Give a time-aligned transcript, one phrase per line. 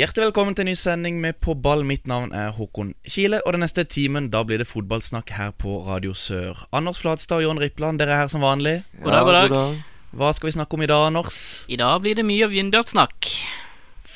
[0.00, 1.82] Hjertelig velkommen til en ny sending med På ball.
[1.84, 5.74] Mitt navn er Håkon Kile, og den neste timen da blir det fotballsnakk her på
[5.84, 6.62] Radio Sør.
[6.72, 8.78] Anders Flatstad og Jon Rippland, dere er her som vanlig.
[9.02, 9.74] God dag, god dag.
[10.16, 11.40] Hva skal vi snakke om i dag, Anders?
[11.68, 13.28] I dag blir det mye Vindbjart-snakk.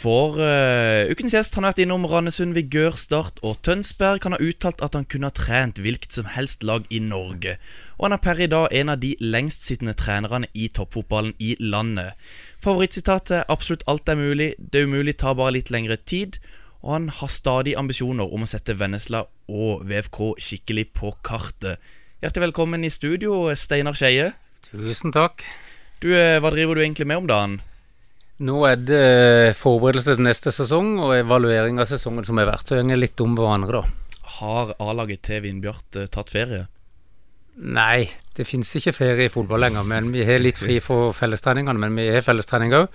[0.04, 4.24] For uh, ukens gjest han har vært innom Randesund, Vigør, Start og Tønsberg.
[4.24, 7.58] Han har uttalt at han kunne ha trent hvilket som helst lag i Norge.
[7.98, 12.16] Og han er per i dag en av de lengstsittende trenerne i toppfotballen i landet.
[12.64, 16.38] Favorittsitatet er 'absolutt alt er mulig', 'det er umulig tar bare litt lengre tid'.
[16.82, 21.76] Og han har stadig ambisjoner om å sette Vennesla og VFK skikkelig på kartet.
[22.22, 24.32] Hjertelig velkommen i studio, Steinar Skeie.
[24.70, 25.44] Tusen takk.
[26.00, 27.60] Du, eh, hva driver du egentlig med om dagen?
[28.40, 32.66] Nå er det forberedelse til neste sesong og evaluering av sesongen som har vært.
[32.66, 33.84] Så går litt om hverandre, da.
[34.40, 36.66] Har A-laget til Vindbjart eh, tatt ferie?
[37.54, 39.86] Nei, det fins ikke ferie i fotball lenger.
[39.86, 41.78] Men vi har litt fri for fellestreningene.
[41.78, 42.88] Men vi har fellestrening òg.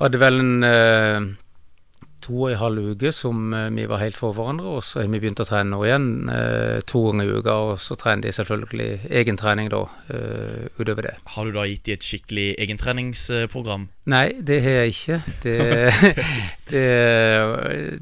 [0.00, 1.26] Hadde vel en eh,
[2.24, 4.76] to og en halv uke som eh, vi var helt for hverandre.
[4.76, 7.56] Og så har vi begynt å trene nå igjen eh, to ganger i uka.
[7.70, 8.90] Og så trener de selvfølgelig
[9.22, 11.14] egentrening da, eh, utover det.
[11.34, 13.88] Har du da gitt de et skikkelig egentreningsprogram?
[14.10, 15.18] Nei, det har jeg ikke.
[15.44, 15.56] Det,
[16.72, 16.86] det,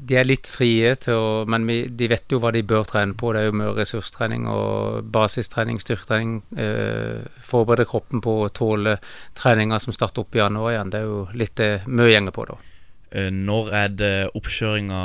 [0.09, 3.17] de er litt frie til å Men vi, de vet jo hva de bør trene
[3.17, 3.33] på.
[3.33, 6.39] Det er jo mye ressurstrening og basistrening, styrketrening.
[7.45, 8.97] Forberede kroppen på å tåle
[9.37, 10.93] treninger som starter opp i januar igjen.
[10.93, 12.59] Det er jo litt det mye gjenger på, da.
[13.11, 14.99] Eh, Når er det oppkjøringa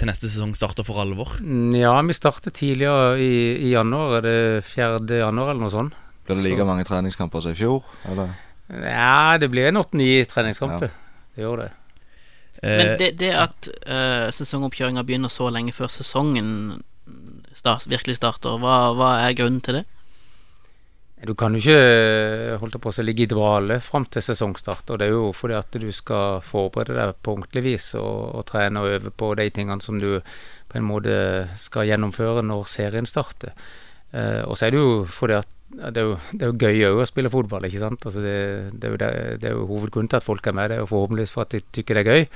[0.00, 1.34] til neste sesong starter for alvor?
[1.40, 3.34] Mm, Ja, vi starter tidligere i,
[3.68, 4.18] i januar.
[4.18, 5.02] Er det 4.
[5.20, 5.94] januar eller noe sånt?
[6.24, 7.84] Blir det like mange treningskamper som i fjor?
[8.08, 8.32] Eller?
[8.72, 10.88] Ja, det blir en åtte-ni treningskamper.
[11.36, 11.70] Det gjør det.
[12.62, 16.80] Eh, Men det, det at uh, sesongoppkjøringa begynner så lenge før sesongen
[17.52, 19.84] start, virkelig starter, hva, hva er grunnen til det?
[21.24, 24.90] Du kan jo ikke holdt på å ligge i dvale fram til sesongstart.
[24.90, 28.44] og Det er jo fordi at du skal forberede deg på ordentlig vis og, og
[28.50, 30.18] trene og øve på de tingene som du
[30.68, 31.16] på en måte
[31.56, 33.54] skal gjennomføre når serien starter.
[34.12, 36.84] Eh, og så er det jo fordi at det er jo, det er jo gøy
[36.90, 38.04] òg å spille fotball, ikke sant.
[38.06, 38.36] Altså det,
[38.74, 39.08] det, er jo, det,
[39.42, 40.70] det er jo hovedgrunnen til at folk er med.
[40.70, 42.28] Det er jo forhåpentligvis for at de tykker det er gøy.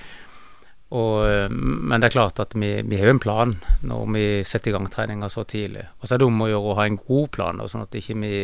[0.88, 3.54] Og, eh, men det er klart at vi, vi har jo en plan
[3.84, 5.84] når vi setter i gang treninga så tidlig.
[6.00, 8.16] Og så er det om å gjøre å ha en god plan, sånn at ikke
[8.22, 8.34] vi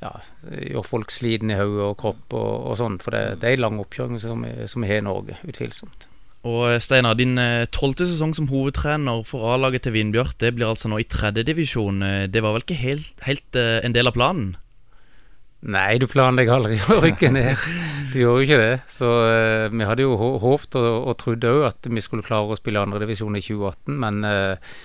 [0.00, 0.14] ja,
[0.50, 2.98] gjør folk slitne i hodet og kropp og, og sånn.
[3.02, 6.08] For det, det er en lang oppkjøring som som vi har i Norge, utvilsomt.
[6.48, 10.72] Og eh, Steinar, din eh, tolvte sesong som hovedtrener for A-laget til Vindbjart, det blir
[10.72, 12.02] altså nå i tredjedivisjon.
[12.32, 14.56] Det var vel ikke helt, helt en del av planen?
[15.60, 17.64] Nei, du planlegger aldri å rykke ned.
[18.10, 18.76] Du gjør jo ikke det.
[18.88, 22.56] Så uh, vi hadde jo håpt og, og trodde òg at vi skulle klare å
[22.58, 24.78] spille andredivisjon i 2018, men uh,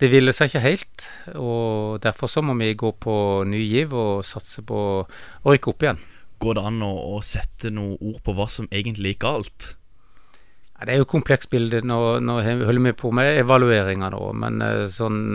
[0.00, 1.08] det ville seg ikke helt.
[1.34, 3.16] Og derfor så må vi gå på
[3.50, 6.00] ny giv og satse på å rykke opp igjen.
[6.40, 9.72] Går det an å, å sette noen ord på hva som egentlig gikk galt?
[10.78, 11.82] Ja, det er jo komplekst bilde.
[11.84, 15.34] Nå, nå holder vi på med evalueringer nå, men uh, sånn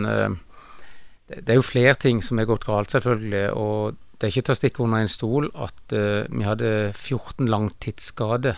[1.28, 3.46] det, det er jo flere ting som er gått galt, selvfølgelig.
[3.58, 7.46] Og det er ikke til å stikke under en stol at uh, vi hadde 14
[7.52, 8.56] langtidsskader.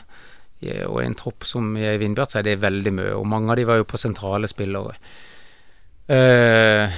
[0.63, 3.13] i- Og en tropp som i Vindbjart, så er det veldig mye.
[3.19, 4.95] Og mange av de var jo på sentrale spillere.
[6.09, 6.89] Uh,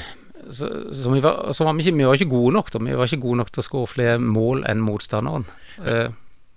[0.51, 2.79] så, så, vi var, så var vi, ikke, vi var ikke gode nok, da.
[2.85, 5.47] Vi var ikke gode nok til å skåre flere mål enn motstanderen.
[5.81, 6.09] Uh,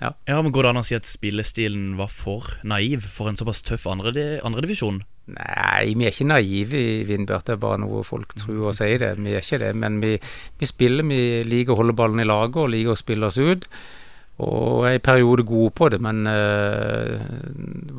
[0.03, 0.09] Ja,
[0.41, 3.85] men Går det an å si at spillestilen var for naiv for en såpass tøff
[3.87, 4.41] andredivisjon?
[4.43, 4.97] Andre andredivisjon?
[5.83, 9.01] Nei, vi er ikke naive i Vindbjart, det er bare noe folk tror og sier
[9.01, 9.15] det.
[9.19, 10.15] Vi er ikke det, men vi,
[10.59, 13.67] vi spiller, vi liker å holde ballen i laget og liker å spille oss ut.
[14.43, 17.19] Og er i perioder gode på det, men øh,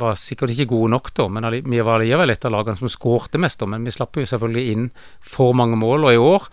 [0.00, 1.28] var sikkert ikke gode nok da.
[1.30, 4.26] Men vi var likevel et av lagene som skårte mest, da, men vi slapp jo
[4.26, 4.88] selvfølgelig inn
[5.20, 6.08] for mange mål.
[6.08, 6.48] Og i år,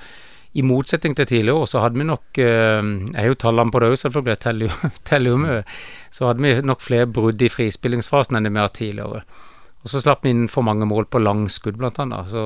[0.53, 3.81] i motsetning til tidligere år, så hadde vi nok øh, Jeg har jo tallene på
[3.81, 4.41] det òg, selvfølgelig,
[5.07, 5.63] teller jo, mye.
[6.11, 9.23] Så hadde vi nok flere brudd i frispillingsfasen enn det vi har tidligere.
[9.81, 12.29] Og så slapp vi inn for mange mål på langskudd, blant annet.
[12.29, 12.43] Så,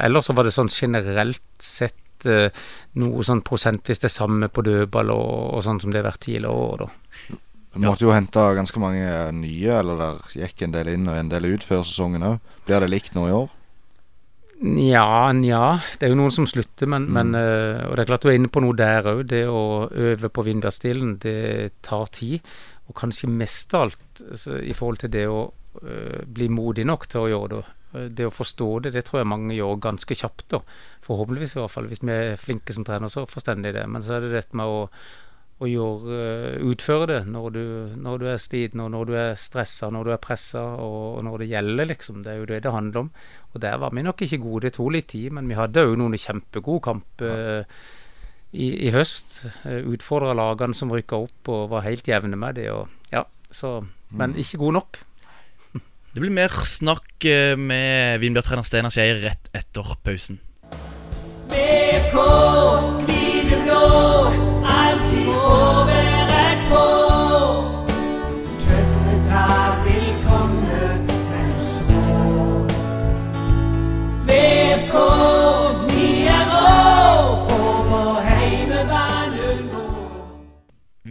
[0.00, 2.50] ellers så var det sånn generelt sett eh,
[2.98, 6.66] noe sånn prosentvis det samme på dødball og, og sånn som det har vært tidligere
[6.66, 7.38] år, da.
[7.72, 11.30] Du måtte jo hente ganske mange nye, eller der gikk en del inn og en
[11.32, 12.50] del ut før sesongen òg.
[12.66, 13.48] Blir det likt nå i år?
[14.62, 15.62] Nja, nja.
[15.98, 18.36] Det er jo noen som slutter, men, men eh, Og det er klart du er
[18.38, 19.24] inne på noe der òg.
[19.30, 22.44] Det å øve på Vindbjart-stilen, det tar tid.
[22.86, 24.22] Og kanskje mest av alt
[24.60, 27.64] i forhold til det å eh, bli modig nok til å gjøre det
[27.94, 30.46] Eh, Det å forstå det, det tror jeg mange gjør ganske kjapt.
[30.48, 30.60] da.
[31.04, 31.88] Forhåpentligvis, i hvert fall.
[31.90, 33.86] Hvis vi er flinke som trener, så forstår de det.
[33.86, 34.88] Men så er det dette med å,
[35.60, 37.64] å gjøre, eh, utføre det når du,
[38.00, 41.24] når du er sliten, og når du er stressa, når du er pressa, og, og
[41.28, 42.22] når det gjelder, liksom.
[42.24, 43.10] Det er jo det det handler om.
[43.52, 44.62] Og der var vi nok ikke gode.
[44.70, 47.62] Det tok litt tid, men vi hadde jo noen kjempegode kamper Ja.
[48.56, 49.42] i, i høst.
[49.68, 52.70] Utfordra lagene som rykka opp, og var helt jevne med det.
[52.72, 53.82] Og, ja, så,
[54.16, 54.98] men ikke gode nok.
[56.12, 60.42] Det blir mer snakk eh, med Vindbjart-trener Steinar Skeie rett etter pausen.
[61.48, 62.16] BK
[63.06, 63.56] blir du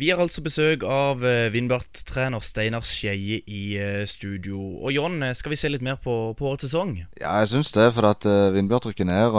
[0.02, 4.58] Vi har altså besøk av eh, Vindbjart-trener Steinar Skeie i eh, studio.
[4.82, 6.96] Og John, eh, skal vi se litt mer på, på årets sesong?
[7.20, 8.26] Ja, jeg syns det, for at
[8.56, 9.36] Vindbjart rykker ned.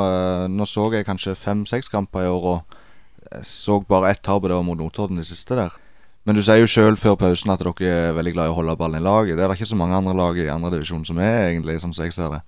[0.54, 2.76] Nå så jeg kanskje fem-seks kamper i år, og
[3.32, 5.74] jeg så bare ett tap, og det var mot Notodden de siste der.
[6.22, 8.76] Men du sier jo sjøl før pausen at dere er veldig glad i å holde
[8.78, 9.34] ballen i laget.
[9.34, 11.96] Det er det ikke så mange andre lag i andre divisjon som er, egentlig, sånn
[11.96, 12.42] som jeg ser det.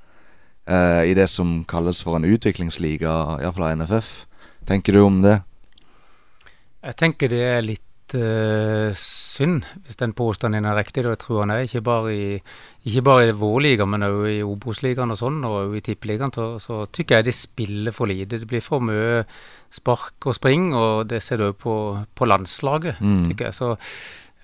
[0.71, 4.13] Eh, I det som kalles for en utviklingsliga, iallfall av NFF.
[4.71, 5.41] Tenker du om det?
[6.85, 11.05] Jeg tenker det er litt eh, synd, hvis den påstanden er riktig.
[11.09, 12.27] Jeg tror han er ikke bare i,
[12.85, 16.35] ikke bare i vår liga, men òg i Obos-ligaen og sånn, og også i Tippeligaen.
[16.37, 18.43] Så, så tykker jeg de spiller for lite.
[18.43, 19.23] Det blir for mye
[19.75, 21.79] spark og spring, og det ser du òg på,
[22.15, 23.25] på landslaget, Mm.
[23.31, 23.55] tykker jeg.
[23.57, 23.71] Så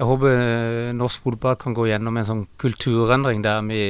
[0.00, 3.82] jeg håper eh, norsk fotball kan gå gjennom en sånn kulturendring der vi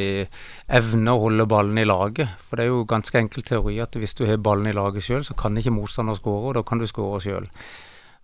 [0.66, 2.32] evner å holde ballen i laget.
[2.48, 5.22] For det er jo ganske enkel teori at hvis du har ballen i laget sjøl,
[5.22, 7.46] så kan ikke motstander skåre, og da kan du skåre sjøl.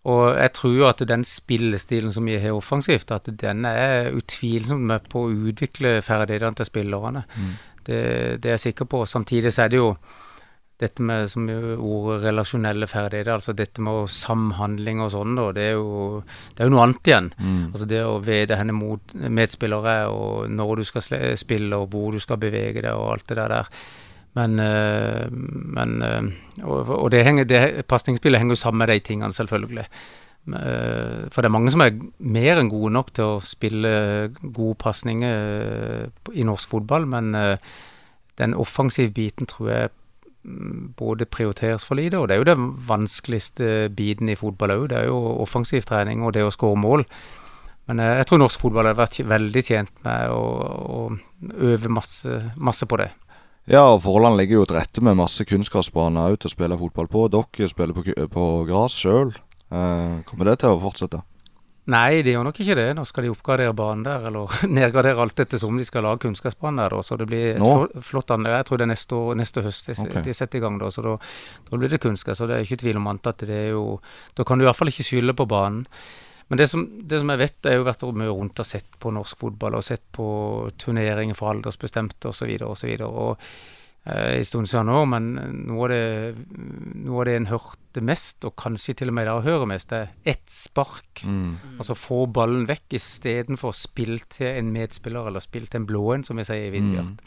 [0.06, 4.86] Og jeg tror jo at den spillestilen som vi har offensivt, at den er utvilsomt
[4.86, 7.24] med på å utvikle ferdighetene til spillerne.
[7.86, 7.98] Det,
[8.42, 9.02] det er jeg sikker på.
[9.06, 9.90] Samtidig så er det jo
[10.76, 16.22] dette med som ordet relasjonelle ferdigheter, altså dette med samhandling og sånn, det er jo,
[16.52, 17.30] det er jo noe annet igjen.
[17.72, 21.06] Altså det å vite henne mot medspillere, og når du skal
[21.40, 23.72] spille, og hvor du skal bevege deg, og alt det der der.
[24.36, 26.22] Men, eh, men eh,
[26.64, 29.86] Og, og det henger, det, pasningsspillet henger jo sammen med de tingene, selvfølgelig.
[30.46, 33.92] Eh, For det er mange som er mer enn gode nok til å spille
[34.40, 37.32] gode pasninger i norsk fotball, men
[38.36, 39.90] den offensive biten tror jeg
[40.44, 44.88] mm, både prioriteres for lite, og det er jo den vanskeligste biten i fotball òg.
[44.92, 47.06] Det er jo offensiv trening og det å skåre mål.
[47.86, 50.42] Men jeg tror norsk fotball hadde vært veldig tjent med å,
[50.98, 51.00] å
[51.70, 53.12] øve masse, masse på det.
[53.66, 57.24] Ja, og forholdene ligger jo til rette med masse kunstgressbaner til å spille fotball på.
[57.34, 59.32] Dere spiller på, på gress sjøl.
[59.74, 61.22] Eh, kommer det til å fortsette?
[61.90, 62.86] Nei, de gjør nok ikke det.
[62.98, 66.94] Nå skal de oppgradere banen der, eller nedgradere alt ettersom de skal lage kunstgressbane der.
[66.94, 67.72] da, Så det blir Nå?
[68.06, 68.56] flott anlegg.
[68.58, 70.22] Jeg tror det er neste, år, neste høst de, okay.
[70.26, 70.90] De setter i gang da.
[70.94, 71.16] Så da,
[71.70, 72.42] da blir det kunstgress.
[72.42, 74.00] Og det er ikke tvil om annet at det er jo
[74.38, 75.86] Da kan du i hvert fall ikke skylde på banen.
[76.48, 79.10] Men det som, det som jeg vet, er jo vært mye rundt og sett på
[79.14, 80.26] norsk fotball, og sett på
[80.78, 82.52] turneringer for aldersbestemte osv.
[82.62, 82.92] osv.
[83.08, 83.32] Og
[84.06, 85.26] eh, en stund siden nå, men
[85.66, 86.44] noe av, det,
[87.02, 90.14] noe av det en hørte mest, og kanskje til og med der hører mest, er
[90.22, 91.24] ett spark.
[91.26, 91.58] Mm.
[91.80, 96.26] Altså få ballen vekk istedenfor spill til en medspiller, eller spill til en blå en,
[96.28, 97.26] som vi sier i Vindbjart.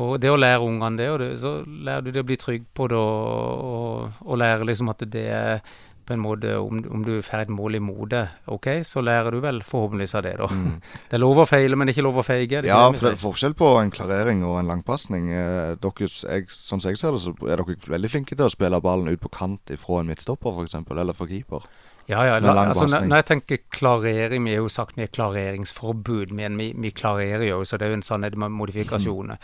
[0.00, 2.64] Og det å lære ungene det, og det, så lærer du det å bli trygg
[2.72, 5.58] på det, og, og, og lære liksom at det er
[6.06, 9.40] på en måte Om, om du får et mål i mode, OK, så lærer du
[9.44, 10.48] vel forhåpentligvis av det, da.
[11.10, 12.62] Det er lov å feile, men det er ikke lov å feige.
[12.66, 15.30] Ja, for det er forskjell på en klarering og en langpasning.
[15.32, 18.82] Dere, jeg, sånn som jeg ser det, så er dere veldig flinke til å spille
[18.84, 21.66] ballen ut på kant ifra en midtstopper, f.eks., eller fra keeper.
[22.10, 22.38] Ja, ja.
[22.42, 26.58] La, altså, når, når jeg tenker klarering, vi har jo sagt vi er klareringsforbud, men
[26.58, 29.38] vi, vi klarerer jo, så det er jo en sannhet med modifikasjoner.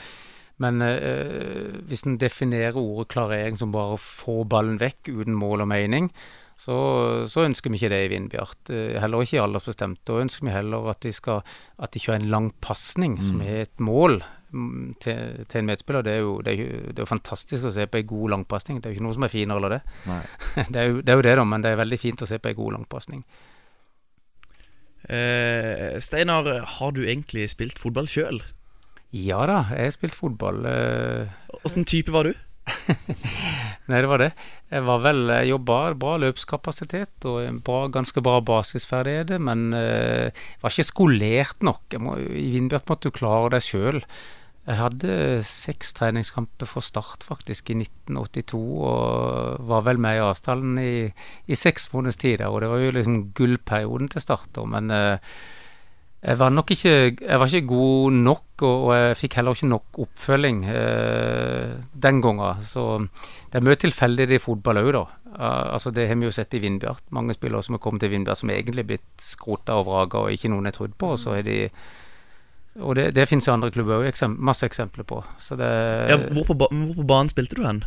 [0.58, 5.62] Men øh, hvis en definerer ordet klarering som bare å få ballen vekk uten mål
[5.62, 6.10] og mening,
[6.58, 6.76] så,
[7.30, 8.70] så ønsker vi ikke det i Vindbjart.
[8.74, 10.00] Eh, heller ikke i aldersbestemt.
[10.08, 11.44] Da ønsker vi heller at de skal
[11.78, 14.18] at de kjører en lang pasning som er et mål
[14.50, 16.02] mm, til, til en medspiller.
[16.02, 18.34] Det er, jo, det, er jo, det er jo fantastisk å se på en god
[18.34, 18.80] langpasning.
[18.82, 19.80] Det er jo ikke noe som er finere eller det.
[20.74, 22.40] Det er, jo, det er jo det, da, men det er veldig fint å se
[22.42, 23.22] på en god langpasning.
[25.06, 28.42] Eh, Steinar, har du egentlig spilt fotball sjøl?
[29.14, 30.66] Ja da, jeg har spilt fotball.
[30.66, 32.34] eh, type var du?
[33.88, 34.32] Nei, det var det.
[34.68, 40.75] Jeg var vel, jobba bra løpskapasitet og bra, ganske bra basisferdigheter, men eh, jeg var
[40.75, 41.96] ikke skolert nok.
[42.04, 44.02] Må, I Vindbjart måtte du klare deg sjøl.
[44.68, 45.12] Jeg hadde
[45.48, 50.90] seks treningskamper for Start faktisk i 1982, og var vel med i avstanden i,
[51.48, 52.44] i seks måneders tid.
[52.44, 55.32] Og det var jo liksom gullperioden til Start, men eh,
[56.18, 59.68] Jeg var nok ikke, jeg var ikke god nok, og, og jeg fikk heller ikke
[59.70, 62.64] nok oppfølging eh, den gangen.
[62.66, 62.87] Så
[63.52, 65.04] det er mye tilfeldig i fotball òg, da.
[65.38, 67.04] Altså Det har vi jo sett i Vindbjart.
[67.14, 70.34] Mange spillere som har kommet til Vindbjart som egentlig er blitt skrota og vraga og
[70.34, 71.12] ikke noen er trodd på.
[71.14, 71.58] Og så er de
[72.78, 75.22] Og det, det finnes i andre klubber òg eksem masse eksempler på.
[75.54, 75.70] Det
[76.10, 77.84] Ja, hvor, på, hvor på banen spilte du hen?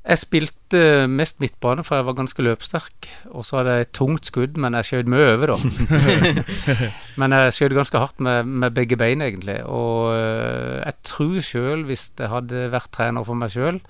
[0.00, 0.80] Jeg spilte
[1.12, 3.08] mest midtbane, for jeg var ganske løpssterk.
[3.36, 5.58] Og så hadde jeg et tungt skudd, men jeg skjøt mye over, da.
[7.20, 9.58] men jeg skjøt ganske hardt med, med begge bein, egentlig.
[9.68, 13.82] Og øh, jeg tror sjøl, hvis jeg hadde vært trener for meg sjøl,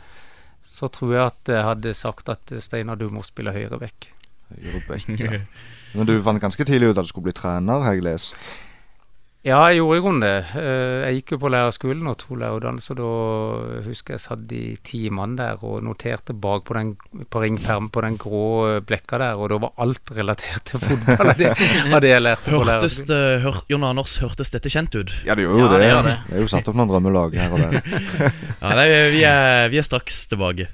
[0.67, 4.11] så tror jeg at jeg hadde sagt at Steinar, du må spille høyre vekk.
[4.51, 5.45] Høyrebekk, ja.
[5.95, 8.51] Men du fant ganske tidlig ut at du skulle bli trener, har jeg lest.
[9.41, 10.33] Ja, jeg gjorde i grunnen det.
[10.61, 12.99] Eh, Jeg gikk jo på lærerskolen og to lærerutdannelser.
[12.99, 16.91] Da husker jeg satt de ti mann der og noterte bak på, den,
[17.33, 21.33] på ringperm på den grå eh, blekka der, og da var alt relatert til fotball
[21.33, 21.55] av det,
[21.97, 25.17] av det jeg lærte på Hørtes det, hør, Jon Anders, hørtes dette kjent ut?
[25.25, 25.81] Ja, det gjør jo Ja, det.
[25.89, 26.19] det det.
[26.29, 27.81] Det er jo satt opp noen drømmelag her og der.
[28.61, 30.69] Ja, nei, vi, er, vi er straks tilbake.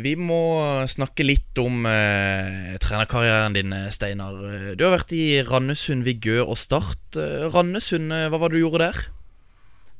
[0.00, 0.36] Vi må
[0.88, 4.36] snakke litt om eh, trenerkarrieren din, eh, Steinar.
[4.48, 7.16] Eh, Du har vært i Randesund, Vigør og Start.
[7.20, 9.00] Eh, Randesund, hva var det du gjorde der?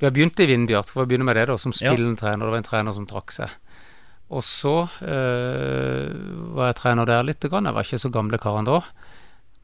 [0.00, 1.92] Vi har begynt i Vindbjart, skal vi begynne med det, da, som Ja.
[1.92, 2.40] trener.
[2.46, 3.50] Det var en trener som trakk seg.
[4.30, 6.08] Og så eh,
[6.54, 7.40] var jeg trener der litt.
[7.40, 7.64] Grann.
[7.66, 8.80] Jeg var ikke så gamle karen da.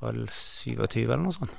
[0.02, 1.50] Var vel 27 eller noe sånt.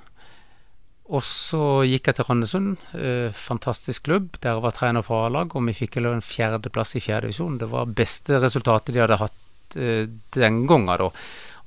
[1.07, 2.71] Og så gikk jeg til Randesund.
[2.99, 4.33] Eh, fantastisk klubb.
[4.43, 7.59] Der var trener for A-lag, og vi fikk en fjerdeplass i fjerde divisjon.
[7.61, 11.11] Det var beste resultatet de hadde hatt eh, den gangen, da.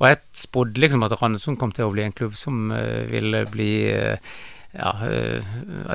[0.00, 3.44] Og jeg spådde liksom at Randesund kom til å bli en klubb som eh, ville
[3.52, 4.32] bli eh,
[4.70, 5.42] ja, eh,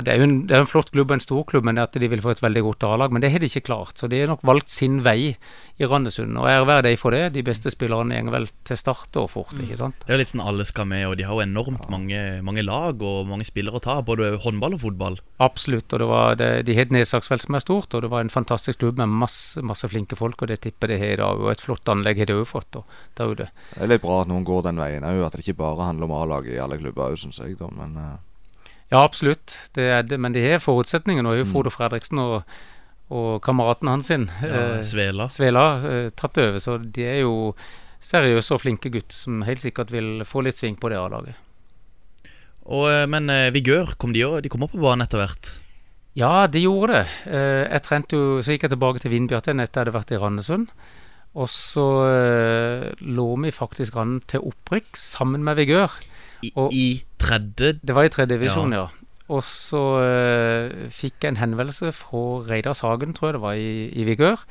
[0.03, 1.96] det er jo en, det er en flott klubb og en stor klubb, men at
[1.96, 3.13] de vil få et veldig godt A-lag.
[3.15, 5.38] Men det har de ikke klart, så de har nok valgt sin vei
[5.79, 6.36] i Randesund.
[6.39, 7.29] Og ære være dem for det.
[7.38, 10.03] De beste spillerne går vel til start og fort, ikke sant.
[10.03, 12.65] Det er jo litt sånn alle skal med, og de har jo enormt mange, mange
[12.67, 15.17] lag og mange spillere å ta, både håndball og fotball.
[15.39, 15.88] Absolutt.
[15.96, 18.34] Og det var, det, de har et nedslagsfelt som er stort, og det var en
[18.34, 21.48] fantastisk klubb med masse, masse flinke folk, og det tipper de har i dag.
[21.48, 22.84] Og et flott anlegg har de òg fått da,
[23.15, 23.51] der ute.
[23.72, 26.12] Det er litt bra at noen går den veien òg, at det ikke bare handler
[26.12, 27.55] om A-laget i alle klubber òg, syns jeg.
[27.63, 28.00] da, men...
[28.91, 29.55] Ja, absolutt.
[29.73, 31.23] Det er det, men de har forutsetninger.
[31.25, 32.43] Nå er jo Frode Fredriksen og,
[33.09, 35.25] og kameraten hans sin, Ja, eh, Svela.
[35.29, 37.55] Svela, eh, tatt over, så de er jo
[38.05, 41.33] seriøse og flinke gutter som helt sikkert vil få litt sving på det A-laget.
[42.65, 45.55] Eh, men Vigør, kom de, de kom opp på banen etter hvert?
[46.15, 47.07] Ja, de gjorde det.
[47.27, 50.19] Jeg trente jo, Så gikk jeg tilbake til Vindbjart igjen etter jeg hadde vært i
[50.21, 50.69] Randesund.
[51.35, 51.83] Og så
[53.03, 55.91] lå vi faktisk an til opprykk sammen med Vigør.
[56.45, 58.88] I, Og- i tredje Det var i tredje divisjon, ja.
[59.34, 63.88] Og så uh, fikk jeg en henvendelse fra Reidar Sagen, tror jeg det var, i,
[63.89, 64.43] i Vigør,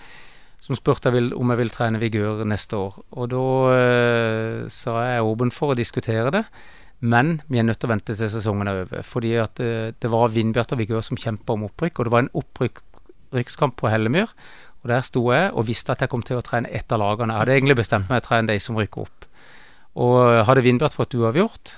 [0.62, 2.96] som spurte jeg vil, om jeg vil trene Vigør neste år.
[3.14, 6.42] Og da uh, sa jeg åpen for å diskutere det,
[7.04, 9.06] men vi er nødt til å vente til sesongen er over.
[9.06, 12.26] Fordi at uh, det var Vindbjart og Vigør som kjempa om opprykk, og det var
[12.26, 14.34] en opprykkskamp på Hellemyr.
[14.82, 17.32] Og der sto jeg og visste at jeg kom til å trene ett av lagene.
[17.32, 19.30] Jeg hadde egentlig bestemt meg å trene de som rykker opp.
[20.02, 20.18] Og
[20.48, 21.76] hadde Vindbjart fått uavgjort,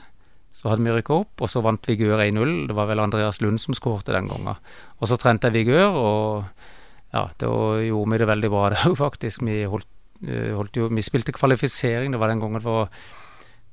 [0.56, 2.54] så hadde vi rykka opp, og så vant Vigør 1-0.
[2.70, 4.56] Det var vel Andreas Lund som skårte den gangen.
[4.96, 7.50] Og så trente jeg Vigør, og ja, da
[7.84, 9.44] gjorde vi det veldig bra der òg, faktisk.
[9.44, 9.88] Vi, holdt,
[10.24, 12.88] eh, holdt jo, vi spilte kvalifisering, det var den gangen det var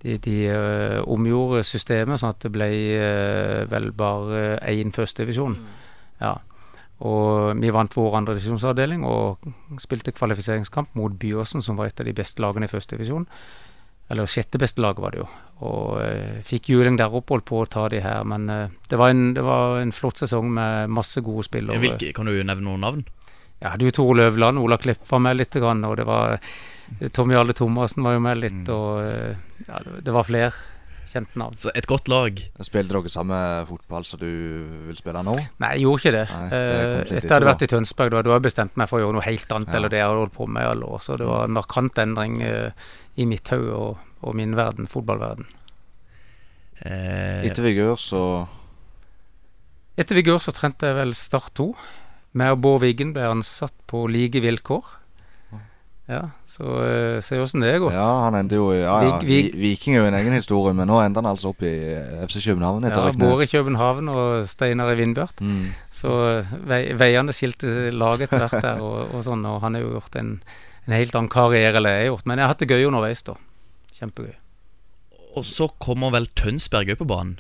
[0.04, 2.68] de, de uh, omgjorde systemet sånn at det ble
[3.00, 5.56] uh, vel bare én førstedivisjon.
[6.20, 6.36] Ja.
[7.04, 9.44] Og vi vant vår andredivisjonsavdeling og
[9.80, 13.28] spilte kvalifiseringskamp mot Byåsen, som var et av de beste lagene i førstedivisjon.
[14.12, 15.30] Eller sjette beste laget var det jo.
[15.64, 18.24] Og eh, fikk juling der oppe, holdt på å ta de her.
[18.28, 21.80] Men eh, det, var en, det var en flott sesong med masse gode spillere.
[21.84, 23.06] Hvilke, Kan du nevne noen navn?
[23.64, 26.40] Ja, du Tor Løvland, Ola Klipp var med litt, og det var
[27.16, 30.52] Tommy Alle Thomassen var jo med litt, og eh, ja, det, det var flere
[31.14, 31.56] kjente navn.
[31.60, 32.40] Så et godt lag.
[32.66, 33.38] Spilte dere samme
[33.70, 34.28] fotball som du
[34.90, 35.36] vil spille nå?
[35.64, 36.24] Nei, jeg gjorde ikke det.
[36.34, 39.00] Nei, det Eh, Etter jeg hadde vært i Tønsberg, da hadde jeg bestemt meg for
[39.00, 39.76] å gjøre noe helt annet Ja.
[39.80, 41.00] eller det jeg hadde holdt på med i alle år.
[41.06, 42.72] Så det var en markant endring eh,
[43.18, 45.46] i mitt hode og, og min verden, fotballverden.
[46.84, 48.24] Eh, Etter Vigør så
[49.98, 51.68] Etter Vigør så trente jeg vel Start 2.
[52.42, 54.88] Meg og Bård Wiggen ble ansatt på like vilkår.
[56.04, 57.94] Ja, så uh, se åssen det går.
[57.96, 60.90] Ja, han endte jo i ja, ja, Vi- Viking er jo en egen historie, men
[60.92, 63.06] nå ender han altså opp i eh, FC København Ja.
[63.22, 65.40] Bård i København og Steinar i Vindbjart.
[65.40, 65.70] Mm.
[65.96, 69.86] Så eh, vei, veiene skilte lag etter hvert der, og, og sånn, og han har
[69.86, 70.34] jo gjort en,
[70.90, 72.28] en helt annen karriere enn jeg har gjort.
[72.28, 73.38] Men jeg har hatt det gøy underveis, da.
[73.96, 74.36] Kjempegøy.
[75.40, 77.38] Og så kommer vel Tønsberg òg på banen.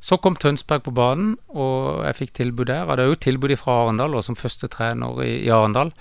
[0.00, 2.80] Så kom Tønsberg på banen, og jeg fikk tilbud der.
[2.86, 5.92] Jeg hadde jo tilbud fra Arendal, og som første trener i, i Arendal.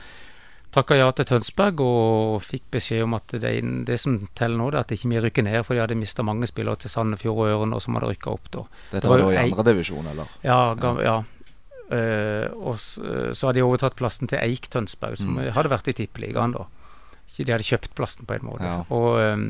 [0.76, 3.54] Takka ja til Tønsberg og fikk beskjed om at det,
[3.88, 6.26] det som teller nå, det er at ikke vi rykker ned, for de hadde mista
[6.28, 8.66] mange spillere til Sandefjord og Øren, og som hadde rykka opp da.
[8.92, 10.36] Dette Det var var jo da i andre andredivisjon, eller?
[10.44, 11.22] Ja, gam, ja.
[11.86, 15.96] Uh, og eh, så hadde de overtatt plassen til Eik Tønsberg, som hadde vært i
[15.96, 16.66] Tippeligaen da.
[17.36, 18.68] De hadde kjøpt plassen på en måte.
[18.68, 18.78] Ja.
[18.96, 19.50] Og um,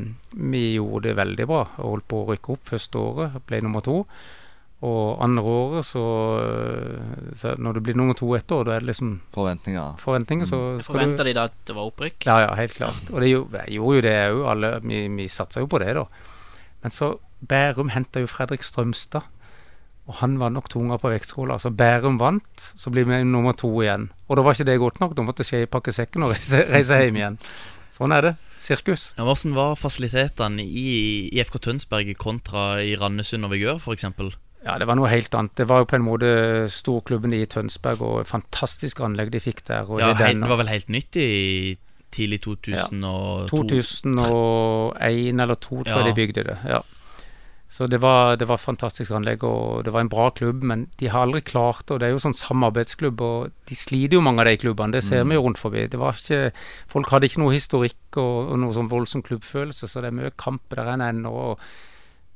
[0.52, 1.62] vi gjorde det veldig bra.
[1.78, 4.00] Holdt på å rykke opp første året, ble nummer to.
[4.84, 6.02] Og andre året så,
[6.44, 9.94] eh, så Når du blir nummer to ett år, da er det liksom Forventninger.
[9.98, 12.26] forventninger, så skal du Forventa de da at det var opprykk?
[12.26, 13.10] ja, ja, helt klart.
[13.12, 14.42] Og det gjorde, gjorde jo det òg.
[14.50, 16.04] Alle Vi, vi satsa jo på det, da.
[16.82, 19.22] Men så Bærum henta jo Fredrik Strømstad.
[20.06, 21.54] Og han var nok tunga på vektskåla.
[21.56, 24.10] Altså Bærum vant, så blir vi nummer to igjen.
[24.28, 25.16] Og da var ikke det godt nok.
[25.16, 27.38] Da måtte Skei pakke sekken og reise, reise hjem igjen.
[27.90, 28.36] Sånn er det.
[28.58, 29.14] Sirkus.
[29.18, 34.04] Ja, Hvordan var fasilitetene i, i FK Tønsberg kontra i Randesund og Vigør, f.eks.?
[34.66, 35.54] Ja, det var noe helt annet.
[35.60, 36.30] Det var jo på en måte
[36.74, 39.86] storklubben i Tønsberg og et fantastisk anlegg de fikk der.
[39.86, 41.76] Og Ja, det den- det var vel helt nytt i
[42.10, 43.46] tidlig 2002?
[43.50, 46.02] 2001 eller 2002 tror Ja.
[46.10, 46.58] de bygde det.
[46.68, 46.82] ja.
[47.68, 51.08] Så det var, det var fantastisk anlegg, og det var en bra klubb, men de
[51.08, 51.90] har aldri klart det.
[51.94, 54.92] Og det er jo sånn samarbeidsklubb, og de sliter jo mange av de klubbene.
[54.92, 55.88] Det ser vi jo rundt forbi.
[55.90, 56.52] Det var ikke,
[56.86, 60.30] folk hadde ikke noe historikk og, og noe sånn voldsom klubbfølelse, så det er mye
[60.38, 61.26] kamp der enn ennå.
[61.32, 61.58] og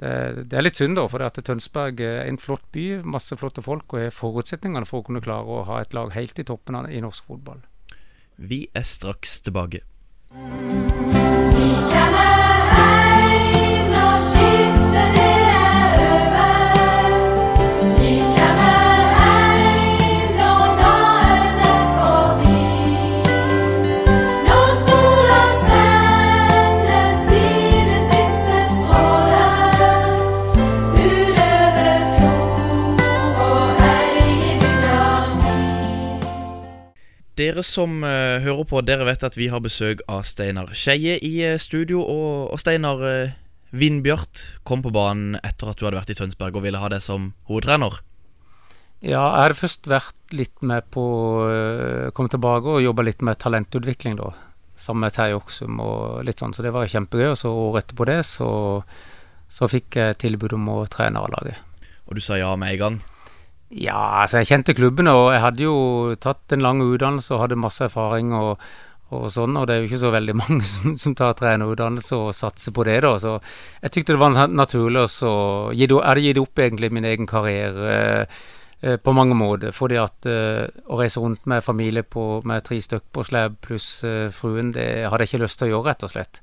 [0.01, 3.93] Det, det er litt synd, da, for Tønsberg er en flott by, masse flotte folk,
[3.93, 7.03] og har forutsetningene for å kunne klare å ha et lag helt i toppen i
[7.05, 7.61] norsk fotball.
[8.41, 9.85] Vi er straks tilbake.
[37.41, 41.33] Dere som uh, hører på, dere vet at vi har besøk av Steinar Skeie i
[41.49, 42.03] uh, studio.
[42.03, 43.33] Og, og Steinar uh,
[43.73, 47.01] Vindbjart kom på banen etter at du hadde vært i Tønsberg og ville ha deg
[47.05, 48.03] som hovedtrener.
[49.01, 53.39] Ja, jeg hadde først vært litt med på å Komme tilbake og jobba litt med
[53.41, 54.35] talentutvikling, da.
[54.77, 57.31] Sammen med Terje Oksum og litt sånn, så det var kjempegøy.
[57.31, 58.51] Og så året etterpå det, så,
[59.49, 61.89] så fikk jeg tilbud om å trene A-laget.
[62.11, 63.01] Og du sa ja med en gang.
[63.71, 65.75] Ja, altså jeg kjente klubben, og jeg hadde jo
[66.19, 68.65] tatt en lang utdannelse og hadde masse erfaring og,
[69.15, 72.33] og sånn, og det er jo ikke så veldig mange som, som tar trenerutdannelse og
[72.35, 73.13] satser på det, da.
[73.23, 73.37] Så
[73.85, 75.35] jeg tykte det var naturlig å så
[75.77, 75.93] Jeg
[76.25, 78.43] gitt opp egentlig min egen karriere eh,
[78.83, 82.83] eh, på mange måter, fordi at eh, å reise rundt med familie på, med tre
[82.83, 86.09] stykk på slep pluss eh, fruen, det hadde jeg ikke lyst til å gjøre, rett
[86.09, 86.43] og slett.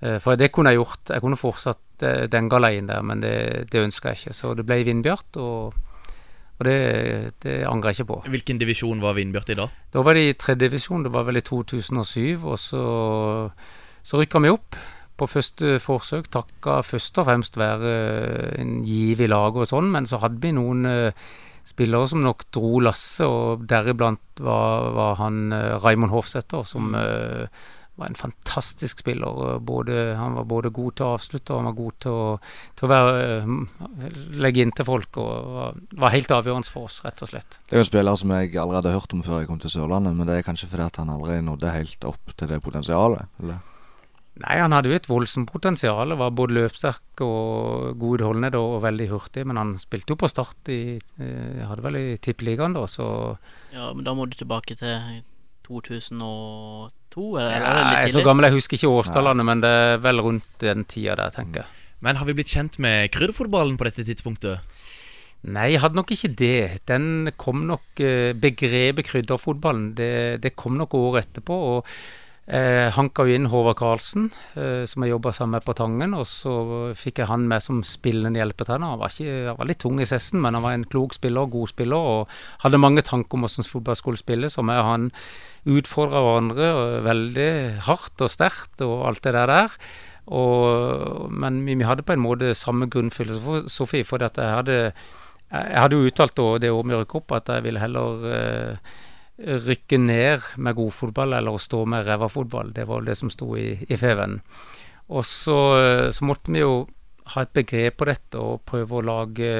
[0.00, 1.12] Eh, For det kunne jeg gjort.
[1.12, 4.38] Jeg kunne fortsatt uh, den galeien der, men det, det ønska jeg ikke.
[4.40, 5.76] Så det ble Vindbjart, og,
[6.54, 6.74] og det,
[7.42, 8.18] det angrer jeg ikke på.
[8.30, 9.68] Hvilken divisjon var Vindbjart i da?
[9.94, 12.84] Da var det i tredje divisjon, det var vel i 2007, og så,
[14.06, 14.78] så rykka vi opp
[15.18, 16.30] på første forsøk.
[16.34, 17.94] Takka først og fremst være
[18.62, 21.26] en giv i laget og sånn, men så hadde vi noen eh,
[21.66, 27.46] spillere som nok dro lasset, og deriblant var, var han Raimond Raymond Hofsæter, som eh,
[27.94, 29.58] var en fantastisk spiller.
[29.58, 32.30] Både, han var både god til å avslutte og han var god til å,
[32.78, 35.20] til å være, eh, legge inn til folk.
[35.22, 37.60] og var, var helt avgjørende for oss, rett og slett.
[37.68, 39.74] Det er jo en spiller som jeg allerede har hørt om før jeg kom til
[39.76, 43.30] Sørlandet, men det er kanskje fordi at han aldri nådde helt opp til det potensialet?
[43.42, 43.62] eller?
[44.42, 46.10] Nei, han hadde jo et voldsomt potensial.
[46.18, 49.44] Var både løpssterk og god holdenhet og veldig hurtig.
[49.46, 53.06] Men han spilte jo på start i eh, Hadde vel i Tippeligaen, da, så
[53.70, 55.22] Ja, men da må du tilbake til
[55.64, 59.70] 2002, eller, ja, eller jeg det er så gammel, jeg husker ikke årstallene, men det
[59.70, 61.82] er vel rundt den tida der, tenker jeg.
[62.04, 64.82] Men har vi blitt kjent med krydderfotballen på dette tidspunktet?
[65.44, 66.84] Nei, jeg hadde nok ikke det.
[66.88, 71.58] Den kom nok eh, Begrepet krydderfotballen, det, det kom nok året etterpå.
[71.74, 71.96] og
[72.44, 74.26] jeg hanka jo inn Håvard Karlsen,
[74.60, 76.12] eh, som jeg jobba sammen med på Tangen.
[76.12, 76.52] Og så
[76.92, 78.92] fikk jeg han med som spillende hjelpetrener.
[78.92, 81.48] Han var, ikke, han var litt tung i sessen, men han var en klok spiller,
[81.48, 82.34] god spiller, og
[82.66, 84.58] hadde mange tanker om hvordan fotball skulle spilles.
[84.60, 85.10] Og med han
[85.64, 86.70] utfordra hverandre
[87.06, 87.50] veldig
[87.88, 89.78] hardt og sterkt og alt det der.
[90.28, 94.92] Og, men vi, hadde på en måte samme grunnfilosofi, for jeg hadde
[95.54, 98.94] jeg hadde jo uttalt det året vi rykket opp, at jeg ville heller eh,
[99.38, 102.72] rykke ned med god fotball eller å stå med ræva fotball.
[102.76, 104.40] Det var det som sto i, i Feven.
[105.10, 106.84] Og så, eh, så måtte vi jo
[107.34, 109.50] ha et begrep på dette og prøve å lage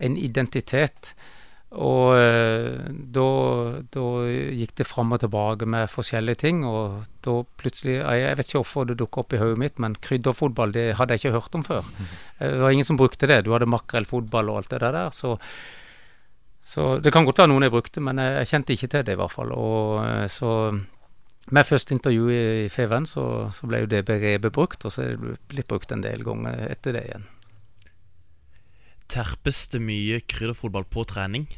[0.00, 1.14] en identitet.
[1.70, 3.26] Og eh, da,
[3.94, 4.04] da
[4.58, 8.88] gikk det fram og tilbake med forskjellige ting, og da plutselig Jeg vet ikke hvorfor
[8.88, 11.84] det dukka opp i hodet mitt, men krydderfotball det hadde jeg ikke hørt om før.
[12.40, 13.44] Eh, Det var ingen som brukte det.
[13.46, 14.98] Du hadde makrellfotball og alt det der.
[15.14, 15.36] Så,
[16.70, 19.18] så det kan godt være noen jeg brukte, men jeg, kjente ikke til det, i
[19.18, 19.50] hvert fall.
[19.58, 20.52] Og eh, så
[21.50, 25.02] med første intervju i, i Feven, så, så ble jo det begrepet brukt, og så
[25.02, 27.26] er det blitt brukt en del ganger etter det igjen.
[29.10, 31.48] Terpes det mye krydderfotball på trening?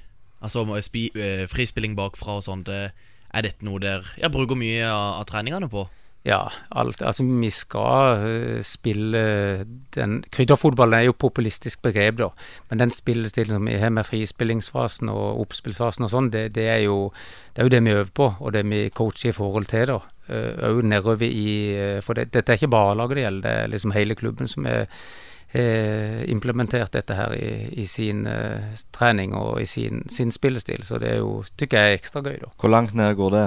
[0.42, 2.64] Altså spi, eh, frispilling bakfra og sånn.
[2.72, 5.84] Er dette noe der jeg bruker mye av, av treningene på?
[6.24, 7.02] Ja, alt.
[7.02, 9.22] Altså, vi skal øh, spille
[9.94, 12.28] den Krydderfotballen er jo populistisk begrep, da.
[12.70, 16.84] Men den spillestilen som vi har med frispillingsfasen og oppspillsfasen og sånn, det, det, er
[16.84, 17.10] jo,
[17.56, 19.98] det er jo det vi øver på, og det vi coacher i forhold til, da.
[20.32, 23.72] Òg nedover i øh, For det, dette er ikke bare laget det gjelder, det er
[23.72, 24.86] liksom hele klubben som har
[25.52, 30.80] implementert dette her i, i sin uh, trening og i sin, sin spillestil.
[30.80, 32.48] Så det er jo, tykker jeg er ekstra gøy, da.
[32.56, 33.42] Hvor langt ned går det?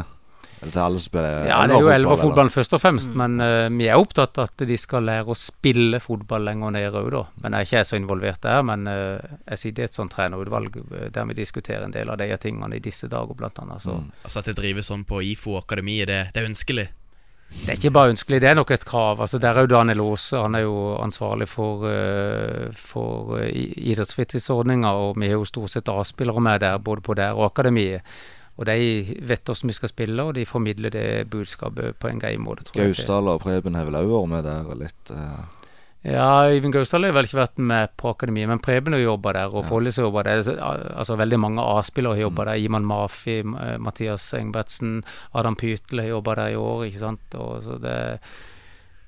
[0.61, 3.67] Eller til alle spiller Ja, det er jo elverfotball, elverfotballen først og fremst, men uh,
[3.73, 7.23] vi er opptatt av at de skal lære å spille fotball lenger ned òg, da.
[7.43, 8.65] Men jeg er ikke så involvert der.
[8.65, 12.19] Men uh, jeg sitter i et sånt trenerutvalg uh, der vi diskuterer en del av
[12.21, 13.81] de tingene i disse dager, blant annet.
[13.81, 14.11] Så Mm.
[14.27, 16.89] Altså At det drives sånn på IFO akademiet, det, det er ønskelig?
[17.55, 19.21] det er ikke bare ønskelig, det er nok et krav.
[19.21, 24.91] Altså Der er jo Daniel Aase, han er jo ansvarlig for, uh, for uh, idrettsfritidsordninga,
[24.91, 28.01] og vi har jo stort sett A-spillere med der, både på der og akademiet.
[28.57, 32.37] Og de vet hvordan vi skal spille, og de formidler det budskapet på en grei
[32.39, 32.69] måte.
[32.73, 35.11] Gausdal og Preben har vel òg vært med der litt.
[35.11, 35.61] eh.
[36.05, 39.45] Ja, Øyvind Gausdal har vel ikke vært med på akademiet, men Preben har jobba der,
[39.49, 39.69] og Ja.
[39.69, 40.43] Follis har jobba der.
[40.95, 42.61] Altså Veldig mange A-spillere har jobba der.
[42.61, 47.19] Iman Mafi, eh, Mathias Engbertsen, Adam Pytel har jobba der i år, ikke sant.
[47.33, 48.19] Og så det,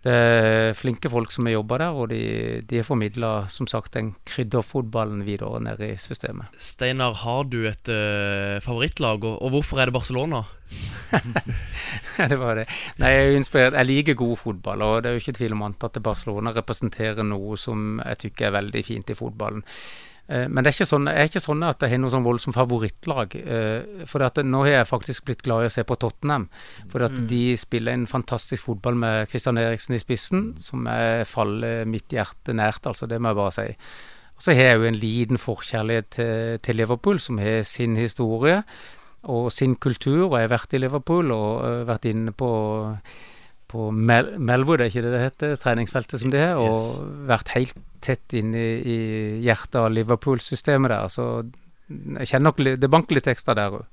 [0.07, 2.21] det er flinke folk som har jobba der, og de,
[2.63, 6.53] de har formidla, som sagt, den krydderfotballen videre ned i systemet.
[6.55, 10.45] Steinar, har du et eh, favorittlag, og, og hvorfor er det Barcelona?
[12.31, 12.67] det var det.
[13.01, 13.77] Nei, jeg er inspirert.
[13.77, 17.59] Jeg liker god fotball, og det er jo ikke tvil om at Barcelona representerer noe
[17.59, 19.65] som jeg tykker er veldig fint i fotballen.
[20.29, 22.25] Eh, Men det er ikke sånn, jeg er ikke sånn at jeg har noe sånn
[22.25, 23.35] voldsomt favorittlag.
[23.35, 26.49] eh, For at nå har jeg faktisk blitt glad i å se på Tottenham.
[26.89, 31.85] For at de spiller en fantastisk fotball med Christian Eriksen i spissen, som er faller
[31.85, 33.07] mitt hjerte nært, altså.
[33.07, 33.67] Det må jeg bare si.
[34.37, 38.63] Og så har jeg jo en liten forkjærlighet til, til Liverpool, som har sin historie
[39.23, 40.27] og sin kultur.
[40.29, 42.51] Og jeg har vært i Liverpool og øh, vært inne på
[43.67, 46.87] på Mel Melwood, er ikke det det heter, treningsfeltet som det er, og Yes.
[47.27, 48.97] vært helt tett inne i, i
[49.43, 51.07] hjertet av Liverpool-systemet der.
[51.11, 51.27] Så
[51.89, 53.85] jeg kjenner nok det banker litt ekstra der òg.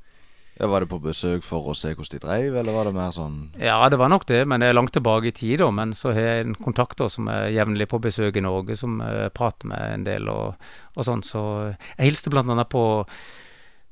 [0.54, 3.10] Ja, Var det på besøk for å se hvordan de dreiv, eller var det mer
[3.10, 5.70] sånn Ja, det var nok det, men det er langt tilbake i tid, da.
[5.74, 9.00] Men så har jeg en kontakt da, som er jevnlig på besøk i Norge, som
[9.02, 10.54] jeg prater med en del og,
[10.94, 11.24] og sånn.
[11.26, 11.42] Så
[11.96, 12.84] jeg hilste blant annet på,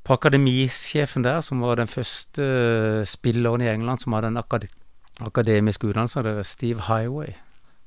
[0.07, 4.69] på akademisjefen der, som var den første eh, spilleren i England som hadde en akad
[5.21, 6.23] akademisk utdannelse.
[6.23, 7.33] Det var Steve Highway.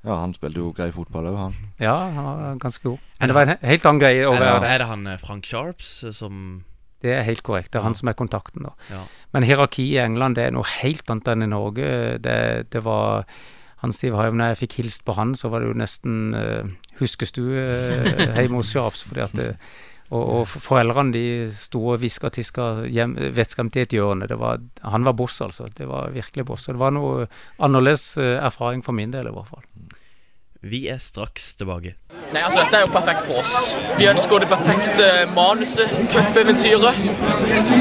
[0.06, 1.54] Ja, han spilte jo grei fotball òg, han.
[1.82, 2.98] Ja, han var ganske god.
[3.18, 4.70] Men det var en helt annen greie å være det, der.
[4.74, 6.62] er det han eh, Frank Sharps eh, som
[7.02, 7.72] Det er helt korrekt.
[7.72, 7.88] Det er Ja.
[7.90, 8.70] han som er kontakten, da.
[8.90, 9.02] Ja.
[9.34, 12.18] Men hierarki i England det er noe helt annet enn i Norge.
[12.22, 13.26] Det, det var
[13.82, 16.64] han Steve Highway, når jeg fikk hilst på han, så var det jo nesten uh,
[17.00, 19.02] huskestue uh, hjemme hos Sharps.
[19.04, 19.50] Fordi at det,
[20.10, 21.24] og, og foreldrene de
[21.56, 24.28] sto og hviska og tiska hjem- vettskremt i et hjørne.
[24.30, 25.66] Det var, han var boss, altså.
[25.74, 26.68] Det var virkelig boss.
[26.68, 27.26] Og det var noe
[27.58, 29.64] annerledes eh, erfaring for min del, i hvert fall.
[30.66, 31.92] Vi er straks tilbake.
[32.32, 33.76] Nei, altså Dette er jo perfekt for oss.
[33.98, 35.04] Vi ønsker det perfekte
[35.36, 37.02] manuset, cupeventyret.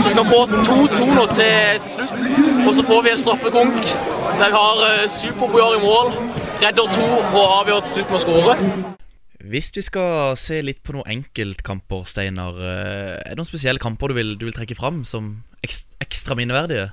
[0.03, 2.67] Så vi kan få 2-2 nå til, til slutt.
[2.67, 3.79] Og så får vi en straffekonk
[4.35, 6.13] der vi har uh, Superbojar i mål.
[6.61, 8.57] Redder to og avgjør til slutt med å skåre.
[9.45, 14.09] Hvis vi skal se litt på noen enkeltkamper, Steinar, eh, er det noen spesielle kamper
[14.09, 16.89] du vil, du vil trekke fram som ekstra minneverdige?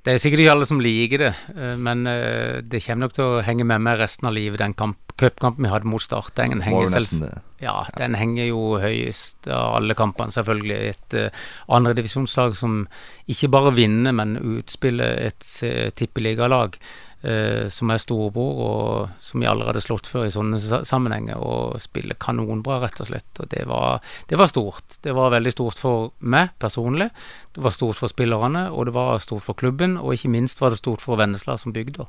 [0.00, 3.26] Det er sikkert ikke alle som liker det, eh, men eh, det kommer nok til
[3.26, 6.32] å henge med meg resten av livet, den kamp, cupkampen vi hadde mot Start.
[6.38, 7.26] Den henger, jo selv,
[7.60, 10.78] ja, den henger jo høyest av alle kampene, selvfølgelig.
[10.94, 11.44] Et uh,
[11.76, 12.86] andredivisjonslag som
[13.28, 16.80] ikke bare vinner, men utspiller et uh, tippeligalag
[17.20, 22.16] som er storebror, og som vi aldri hadde slått før i sånne sammenhenger, og spiller
[22.16, 23.28] kanonbra, rett og slett.
[23.42, 24.96] Og det var, det var stort.
[25.04, 27.10] Det var veldig stort for meg personlig.
[27.52, 30.72] Det var stort for spillerne, og det var stort for klubben, og ikke minst var
[30.72, 32.08] det stort for Vennesla som bygda.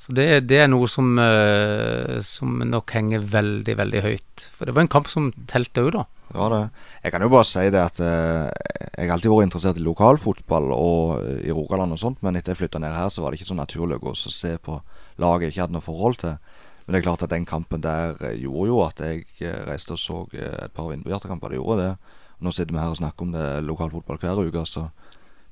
[0.00, 4.46] Så det, det er noe som, eh, som nok henger veldig, veldig høyt.
[4.56, 6.04] For det var en kamp som telte òg, da.
[6.28, 6.62] Det var det.
[7.04, 8.48] Jeg kan jo bare si det at eh,
[8.96, 12.54] jeg har alltid vært interessert i lokalfotball og eh, i Rogaland og sånt, men etter
[12.54, 14.78] jeg flytta ned her, så var det ikke så naturlig å gå og se på
[15.22, 16.38] laget jeg ikke hadde noe forhold til.
[16.84, 19.96] Men det er klart at den kampen der eh, gjorde jo at jeg eh, reiste
[19.96, 21.52] og så et par Vindbjartekamper.
[21.52, 22.20] Det gjorde det.
[22.44, 24.88] Nå sitter vi her og snakker om det lokalfotball hver uke, så,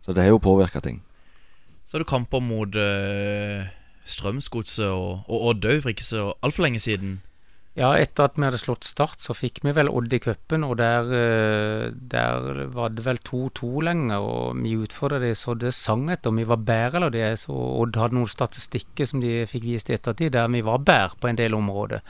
[0.04, 1.00] så det har jo påvirka ting.
[1.84, 3.68] Så har du kamper mot uh,
[4.04, 7.20] Strømsgodset og, og Odd òg for ikke så altfor lenge siden.
[7.72, 10.74] Ja, etter at vi hadde slått Start, så fikk vi vel Odd i cupen, og
[10.76, 16.10] der, eh, der var det vel 2-2 lenge, og vi utfordra det så det sang
[16.12, 17.30] etter om vi var bedre eller det.
[17.40, 21.16] Så Odd hadde noen statistikker som de fikk vist i ettertid, der vi var bedre
[21.16, 22.04] på en del områder.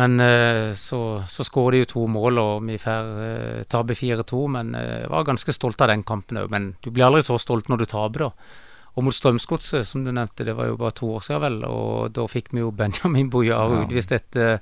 [0.00, 4.46] Men eh, så, så skårer de jo to mål, og vi får tape 4-2.
[4.48, 6.48] Men eh, jeg var ganske stolt av den kampen òg.
[6.48, 8.63] Men du blir aldri så stolt når du taper, da.
[8.96, 11.56] Og mot Strømsgodset, som du nevnte, det var jo bare to år siden, vel.
[11.66, 13.80] Og da fikk vi jo Benjamin Bojar Ja.
[13.84, 14.60] utvist etter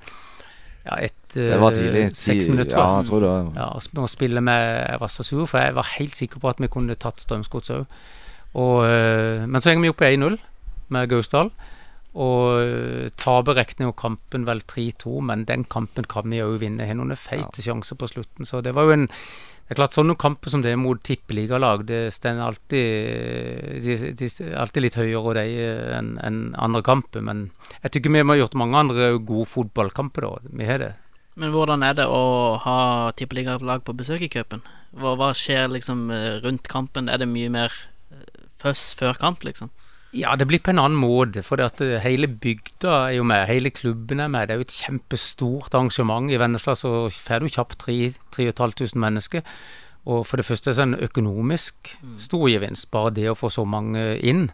[0.87, 2.05] ja, et, Det var tidlig.
[2.07, 2.79] eh, Seks minutter.
[2.79, 3.66] Ja, jeg tror det var Ja,
[4.03, 6.66] og spille med Jeg var så sur, for jeg var helt sikker på at vi
[6.68, 7.87] kunne tatt Strømsgodset òg.
[9.49, 10.38] Men så henger vi opp i 1-0
[10.90, 11.51] med Gausdal.
[12.14, 16.85] Og taper riktignok kampen vel 3-2, men den kampen kan vi òg vinne.
[16.87, 18.45] Har noen feite sjanser på slutten.
[18.45, 19.09] Så det var jo en
[19.62, 23.85] Det er klart sånne kamper som det mot tippeligalag, det står alltid,
[24.18, 27.25] de, alltid litt høyere de enn en andre kamper.
[27.25, 27.46] Men
[27.81, 30.53] jeg tykker vi har gjort mange andre gode fotballkamper, da.
[30.61, 30.92] Vi har det.
[31.40, 32.79] Men hvordan er det å ha
[33.16, 34.61] tippeligalag på besøk i cupen?
[34.92, 37.09] Hva, hva skjer liksom eh, rundt kampen?
[37.09, 37.72] Er det mye mer
[38.12, 39.72] eh, før kamp, liksom?
[40.12, 41.40] Ja, det blir på en annen måte.
[41.44, 43.46] For eh, hele bygda er jo med.
[43.48, 44.48] Hele klubben er med.
[44.48, 46.29] Det er jo et kjempestort arrangement.
[46.29, 49.46] I Vennesla så får du kjapt 3500 mennesker.
[50.05, 53.53] Og for det første så er det en økonomisk stor gevinst, bare det å få
[53.55, 54.48] så mange inn.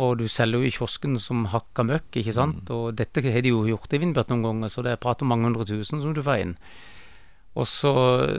[0.00, 2.70] Og du selger jo i kiosken som hakka møkk, ikke sant.
[2.70, 5.30] Og dette har de jo gjort i Vindbjart noen ganger, så det er prat om
[5.34, 6.56] mange hundre tusen som du får inn.
[7.54, 7.92] Og så,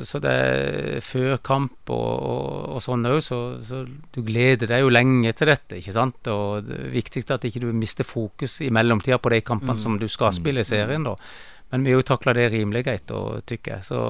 [0.04, 4.84] så det er før kamp og, og, og sånn òg, så, så du gleder deg
[4.84, 6.28] jo lenge til dette, ikke sant.
[6.32, 9.96] Og det viktigste er at ikke du mister fokus i mellomtida på de kampene som
[10.02, 11.16] du skal spille i serien, da.
[11.72, 13.16] Men vi har jo takla det rimelig greit,
[13.48, 13.88] tykker jeg.
[13.88, 14.02] Så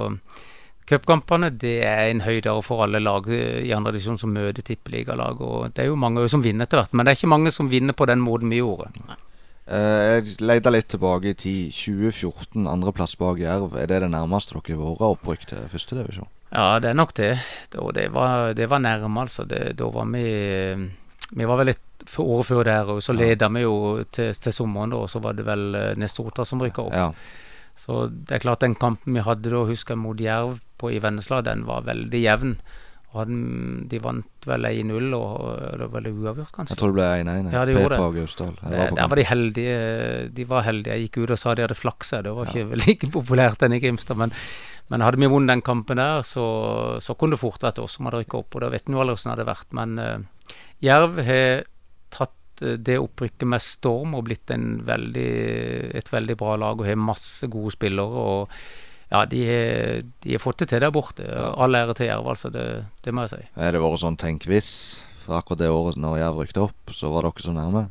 [0.89, 5.41] cupkampene det er en høydere for alle lag i andre divisjon som møter tippeligalag.
[5.41, 7.69] Og det er jo mange som vinner etter hvert, men det er ikke mange som
[7.71, 8.89] vinner på den måten vi gjorde.
[9.05, 9.24] Eh,
[9.65, 11.73] Jeg leita litt tilbake i tid.
[11.73, 13.73] 2014, andreplass bak Jerv.
[13.79, 16.29] Er det det nærmeste dere har vært opprykk til førstedivisjon?
[16.53, 17.31] Ja, det er nok det.
[17.73, 17.81] Det
[18.13, 19.43] var, det var nærme, altså.
[19.49, 20.27] Det, da var vi
[21.35, 24.93] Vi var vel litt året før der, og så leda vi jo til, til sommeren,
[24.93, 26.93] da, og så var det vel eh, Nesota som rykka opp.
[26.93, 27.09] Ja.
[27.75, 30.99] Så det er klart den kampen vi hadde da, husker jeg, mot Jerv på i
[31.01, 32.53] Vennesla, den var veldig jevn.
[33.15, 33.39] Hadde,
[33.91, 35.33] de vant vel 1-0, og
[35.79, 36.75] var vel uavgjort, kanskje.
[36.75, 37.49] Jeg tror det ble 1-1.
[37.53, 37.99] Ja, de Pepa det.
[38.19, 38.53] Gausdal.
[38.61, 39.75] Der var de heldige.
[40.35, 40.95] De var heldige.
[40.95, 42.21] Jeg gikk ut og sa de hadde flaksa.
[42.25, 44.19] Det var ikke like populært enn i Grimstad.
[44.19, 44.33] Men,
[44.93, 46.45] men hadde vi vunnet den kampen der, så,
[47.03, 48.57] så kunne det fort vært oss som hadde rykka opp.
[48.57, 49.69] Og da vet vi jo aldri hvordan det hadde vært.
[49.79, 51.67] Men uh, Jerv har
[52.13, 55.29] tatt eh, det opprykket med storm og blitt en veldig,
[55.99, 58.25] et veldig bra lag og har masse gode spillere.
[58.25, 58.59] og
[59.11, 61.25] ja, de har, fått det til der borte.
[61.29, 62.49] All ære til Jerv, altså.
[62.53, 62.63] Det,
[63.05, 63.43] det må jeg si.
[63.55, 64.71] Er det vært sånn tenk hvis?
[65.25, 67.87] For akkurat det året når Jerv rykte opp, så var dere så nærme.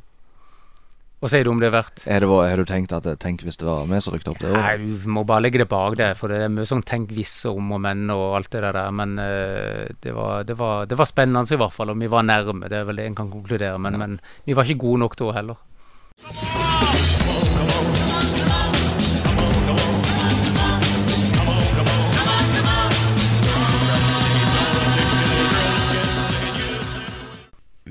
[1.24, 2.02] Hva sier du om det er verdt?
[2.10, 4.40] Er det, har du tenkt at det- tenk hvis det var vi som rykte opp
[4.42, 5.04] det Nei, året?
[5.04, 7.56] du må bare legge det bak deg, for det er mye sånn tenk hvis og
[7.62, 8.90] om og men og alt det der.
[8.92, 12.28] Men uh, det, var, det, var, det var spennende i hvert fall, og vi var
[12.28, 12.68] nærme.
[12.68, 13.78] Det er vel det en kan konkludere.
[13.78, 17.23] Men, men vi var ikke gode nok da heller.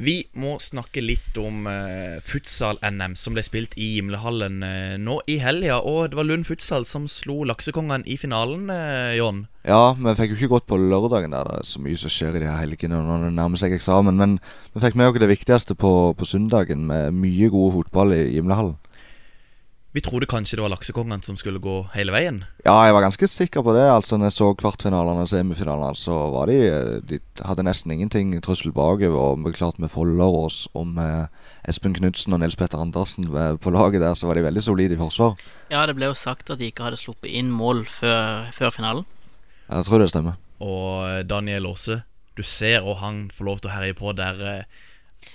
[0.04, 5.38] Vi må snakke litt om uh, futsal-NM som ble spilt i Gimlehallen uh, nå i
[5.40, 5.78] helga.
[5.80, 9.46] Og det var Lund futsal som slo Laksekongene i finalen, uh, John.
[9.64, 12.36] Ja, vi fikk jo ikke gått på lørdagen der det er så mye som skjer
[12.36, 14.20] i de her helgene når det nærmer seg eksamen.
[14.20, 14.36] Men
[14.74, 18.76] vi fikk med oss det viktigste på, på søndagen, med mye god fotball i Gimlehallen.
[19.94, 22.40] Vi trodde kanskje det var Laksekongene som skulle gå hele veien.
[22.66, 23.84] Ja, jeg var ganske sikker på det.
[23.86, 26.56] Altså, når jeg så kvartfinalene og semifinalene, så var de
[27.06, 29.14] De hadde nesten ingenting trussel bakover.
[29.14, 31.28] Og klart med Foller og, og med
[31.70, 34.98] Espen Knutsen og Nils Petter Andersen eh, på laget der, så var de veldig solide
[34.98, 35.38] i forsvar.
[35.70, 39.06] Ja, det ble jo sagt at de ikke hadde sluppet inn mål før, før finalen.
[39.70, 40.42] Jeg tror det stemmer.
[40.58, 42.02] Og eh, Daniel Aase,
[42.34, 44.66] du ser og han får lov til å herje på der.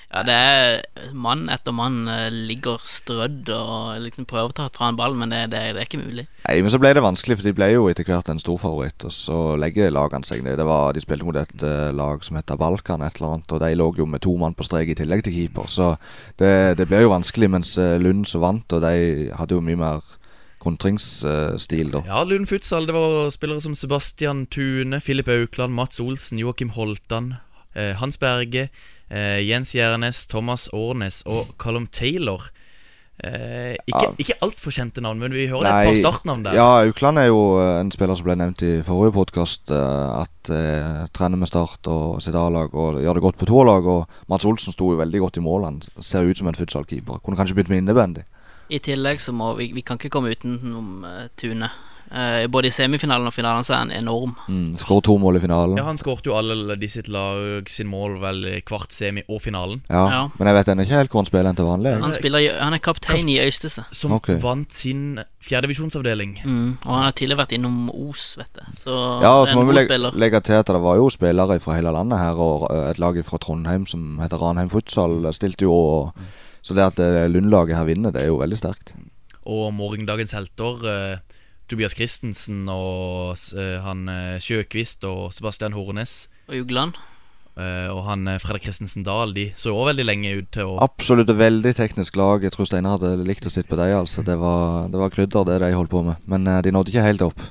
[0.09, 4.89] Ja, det er mann etter mann eh, ligger strødd og liksom prøver å ta fra
[4.89, 6.25] en ball, men det, det, det er ikke mulig.
[6.47, 9.05] Nei, men så ble det vanskelig, for de ble jo etter hvert en storfavoritt.
[9.05, 10.57] Og så legger lagene seg ned.
[10.57, 13.53] Det var, de spilte mot et uh, lag som heter Balkan, et eller annet.
[13.53, 15.69] Og de lå jo med to mann på strek i tillegg til keeper.
[15.69, 15.93] Så
[16.41, 19.79] det, det ble jo vanskelig, mens eh, Lund så vant, og de hadde jo mye
[19.79, 20.15] mer
[20.65, 22.03] kontringsstil, da.
[22.09, 27.35] Ja, Lund Futsal, det var spillere som Sebastian Tune, Filip Aukland, Mats Olsen, Joakim Holtan,
[27.77, 28.71] eh, Hans Berge,
[29.11, 32.51] eh, Jens Gjernes, Thomas Årnes og Callum Taylor.
[33.25, 34.11] Eh, ikke Ja.
[34.19, 36.55] ikke altfor kjente navn, men vi hører et par startnavn der.
[36.55, 39.71] Ja, Aukland er jo eh, en spiller som ble nevnt i forrige podkast.
[39.71, 43.87] At eh, trener med Start og sitt A-lag og gjør det godt på toerlag.
[43.87, 45.65] Og Mats Olsen sto jo veldig godt i mål.
[45.65, 47.19] Han ser ut som en futsalkeeper.
[47.25, 48.23] Kunne kanskje begynt med innebandy.
[48.71, 51.71] I tillegg så må vi Vi kan ikke komme utenom uh, Tune.
[52.09, 54.35] Eh, både i semifinalen og finalen så er han enorm.
[54.49, 55.77] Mm, Skåret to mål i finalen.
[55.77, 59.43] Ja, Han skårte jo alle de sitt lag sin mål vel i kvart, semi og
[59.45, 59.83] finalen.
[59.91, 60.23] Ja, Ja.
[60.39, 61.93] Men jeg vet ennå ikke helt hvor han spiller enn til vanlig.
[62.01, 63.85] Han, spiller, han er kaptein i Øystese.
[63.93, 64.39] Som okay.
[64.41, 66.39] vant sin fjerdedivisjonsavdeling.
[66.45, 68.75] Mm, og han har tidligere vært innom Os, vet jeg.
[68.83, 71.77] Så Ja, og så må vi legge, legge til at det var jo spillere fra
[71.77, 75.75] hele landet her, og et lag fra Trondheim som heter Ranheim Futsal, stilte jo.
[75.75, 76.29] Og,
[76.63, 78.93] så det at eh, Lundlaget her vinner, det er jo veldig sterkt.
[79.49, 81.38] Og morgendagens helter, eh,
[81.69, 86.27] Tobias Christensen og eh, han eh, Sjøkvist og Sebastian Hornes.
[86.49, 86.97] Og Jugland.
[87.59, 91.33] Uh, og han Fredrik Christensen Dahl, de så også veldig lenge ut til å Absolutt
[91.35, 92.45] veldig teknisk lag.
[92.47, 93.97] Jeg tror Steinar hadde likt å sitte på dem.
[93.99, 94.23] Altså.
[94.23, 96.21] Det, var, det var krydder, det de holdt på med.
[96.31, 97.43] Men uh, de nådde ikke helt opp.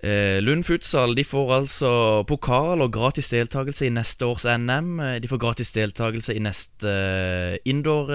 [0.00, 1.92] Uh, Lund Futsal de får altså
[2.24, 4.96] pokal og gratis deltakelse i neste års NM.
[5.20, 6.96] De får gratis deltakelse i neste
[7.68, 8.08] indoor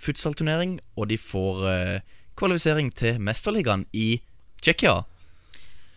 [0.00, 0.78] futsalturnering.
[0.96, 1.68] Og de får
[2.36, 4.20] kvalifisering til Mesterligaen i
[4.62, 5.04] Tsjekkia.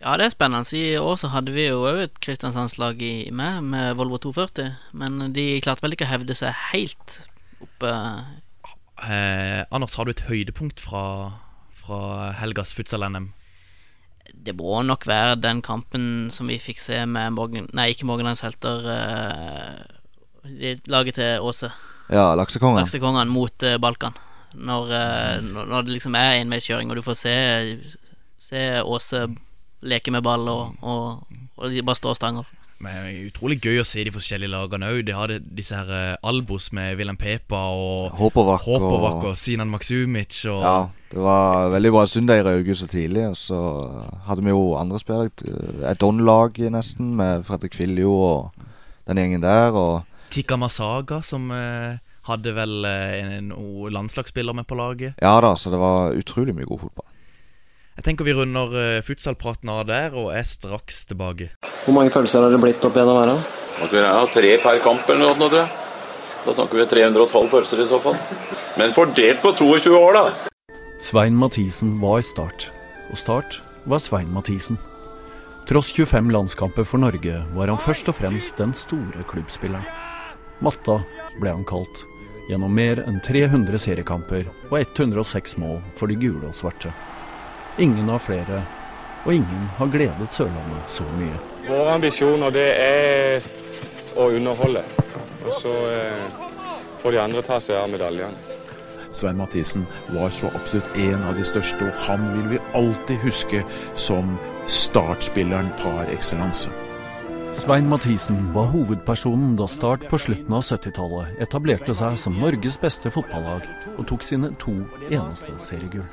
[0.00, 0.64] Ja, det er spennende.
[0.76, 4.70] I år så hadde vi jo òg et Kristiansandslag i med, med Volvo 240.
[4.96, 7.18] Men de klarte vel ikke å hevde seg helt
[7.60, 7.96] oppe
[9.00, 11.02] Eh, Anders, har du et høydepunkt fra,
[11.72, 12.00] fra
[12.36, 13.30] helgas futsal-NM?
[14.34, 18.44] Det må nok være den kampen som vi fikk se med Morgan Nei, ikke Morgenlands
[18.44, 18.84] helter.
[18.92, 21.72] eh, laget til Åse.
[22.12, 22.84] Ja, Laksekongen.
[22.84, 24.12] Laksekongen mot eh, Balkan.
[24.54, 27.34] Når, eh, når når det liksom er enveiskjøring, og du får se,
[28.38, 29.26] se Åse
[29.82, 32.56] leke med ball, og, og, og de bare står og stanger.
[32.80, 35.02] Men utrolig gøy å se de forskjellige lagene òg.
[35.04, 39.68] De hadde disse her eh, Albos med Wilhelm Pepa og Håpovak og Håpovak og Sinan
[39.68, 40.78] Maksumic og Ja,
[41.12, 43.26] det var veldig bra søndag i Rauge så tidlig.
[43.28, 43.60] Og så
[44.24, 45.28] hadde vi jo andre spillere.
[45.90, 48.64] Et Don-lag nesten, med Fredrik Viljo og
[49.04, 49.76] den gjengen der.
[49.76, 55.14] Og Tikka Masaga, som eh, hadde vel eh, en, en landslagsspiller med på laget.
[55.20, 57.06] ja da, så det var utrolig mye god fotball.
[58.00, 61.50] Jeg tenker vi runder uh, futsalpraten av der, og er straks tilbake.
[61.84, 63.34] Hvor mange pølser har det blitt opp gjennom her?
[63.34, 64.26] da?
[64.32, 65.88] Tre per kamp eller noe, tror jeg.
[66.46, 68.16] Da snakker vi 312 pølser i så fall.
[68.80, 70.78] Men fordelt på 22 år, da.
[71.00, 72.70] Svein Mathisen var Start,
[73.12, 74.80] og Start var Svein Mathisen.
[75.68, 79.84] Tross 25 landskamper for Norge var han først og fremst den store klubbspilleren.
[80.64, 81.02] Matta
[81.40, 82.02] ble han kalt,
[82.50, 86.90] gjennom mer enn 300 seriekamper og 106 mål for de gule og svarte.
[87.78, 88.64] Ingen har flere,
[89.24, 91.38] og ingen har gledet Sørlandet så mye.
[91.68, 93.50] Våre ambisjoner det er
[94.18, 94.82] å underholde.
[95.46, 96.40] Og så eh,
[97.00, 98.58] får de andre ta seg av medaljene.
[99.10, 103.64] Svein Mathisen var så absolutt en av de største, og han vil vi alltid huske
[103.98, 104.36] som
[104.70, 106.70] startspilleren par excellence.
[107.54, 113.10] Svein Mathisen var hovedpersonen da Start på slutten av 70-tallet etablerte seg som Norges beste
[113.10, 114.74] fotballag og tok sine to
[115.10, 116.06] eneste seriegull.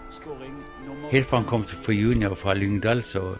[1.11, 3.35] Helt fra han kom for junior fra Lyngdal, så,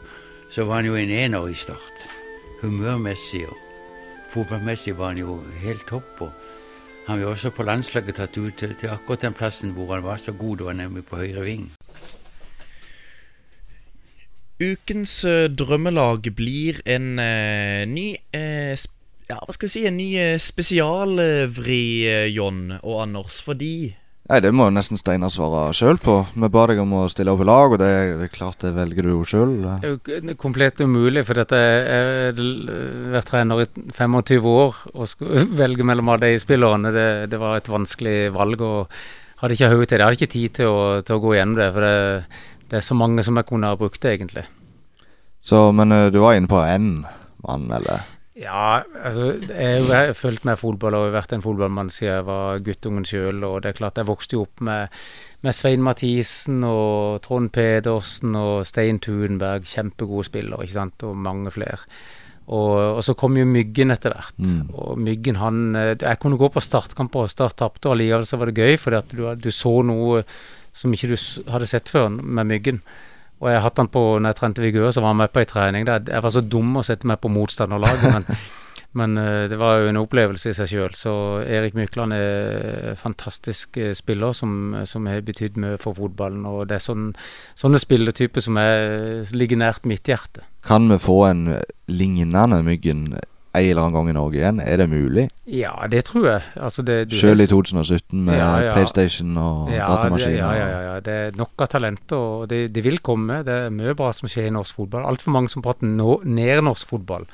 [0.54, 2.06] så var han jo en ener i start.
[2.62, 3.58] Humørmessig og
[4.34, 6.28] fotballmessig var han jo helt topp.
[6.28, 6.32] og
[7.08, 10.22] Han ble også på landslaget tatt ut til, til akkurat den plassen hvor han var
[10.22, 11.70] så god, det var nemlig på høyre ving.
[14.58, 18.74] Ukens eh, drømmelag blir en eh, ny eh,
[19.28, 19.86] Ja, hva skal vi si?
[19.86, 20.10] En ny
[20.42, 21.84] spesialvri,
[22.32, 23.94] Jon John og Anders, fordi
[24.28, 26.18] Nei, det må jo nesten Steinar svare sjøl på.
[26.36, 27.92] Vi ba deg om å stille opp i lag, og det,
[28.26, 29.54] er klart det velger du jo sjøl.
[29.62, 35.08] Det er jo komplett umulig, for dette er har vært trener i 25 år og
[35.08, 36.92] skulle velge mellom alle de spillerne.
[36.92, 38.66] Det, det var et vanskelig valg.
[38.68, 39.00] og
[39.42, 40.02] hadde ikke høyde til det.
[40.02, 41.98] Jeg hadde ikke tid til å, til å gå gjennom det, for det,
[42.72, 44.46] det er så mange som jeg kunne ha brukt det, egentlig.
[45.40, 47.02] Så, men eh, du var inne på én
[47.46, 48.06] mann, eller?
[48.38, 53.08] Ja, altså jeg har fulgt med fotball og vært en fotballmann siden jeg var guttungen
[53.08, 53.42] sjøl.
[53.48, 54.94] Og det er klart jeg vokste jo opp med,
[55.46, 59.66] med Svein Mathisen og Trond Pedersen og Stein Thunberg.
[59.66, 61.82] Kjempegode spillere, ikke sant, og mange flere.
[62.48, 64.38] Og, og så kom jo Myggen etter hvert.
[64.38, 64.70] Mm.
[64.70, 68.38] Og Myggen, han eh, Jeg kunne gå på startkamper, og Start tapte, og allikevel så
[68.38, 70.22] var det gøy, fordi at du, du så noe
[70.78, 71.18] som ikke du
[71.52, 72.82] hadde sett før med Myggen.
[73.42, 75.50] Og jeg hatt han på når jeg trente Vigør, så var han med på ei
[75.50, 76.06] trening der.
[76.10, 78.40] Jeg var så dum å sette meg på motstanderlaget, men,
[78.98, 80.96] Men eh, det var jo en opplevelse i seg sjøl.
[80.98, 81.14] Så
[81.44, 86.46] Erik Mykland er fantastisk eh, spiller som, som har betydd mye for fotballen.
[86.50, 87.12] Og det er sånn,
[87.58, 90.48] sånne spilletyper som er, ligger nært mitt hjerte.
[90.66, 91.44] Kan vi få en
[91.92, 93.12] lignende Myggen
[93.58, 94.62] en eller annen gang i Norge igjen?
[94.64, 95.28] Er det mulig?
[95.52, 96.42] Ja, det tror jeg.
[96.56, 98.74] Altså det, du- Selv i 2017 med Ja, ja.
[98.78, 100.38] PlayStation og ja, datamaskiner?
[100.38, 100.98] Ja, ja, ja, ja.
[101.04, 103.44] Det er nok av talenter, og det, det vil komme.
[103.48, 105.06] Det er mye bra som skjer i norsk fotball.
[105.10, 107.28] Altfor mange som prater no, ned norsk fotball.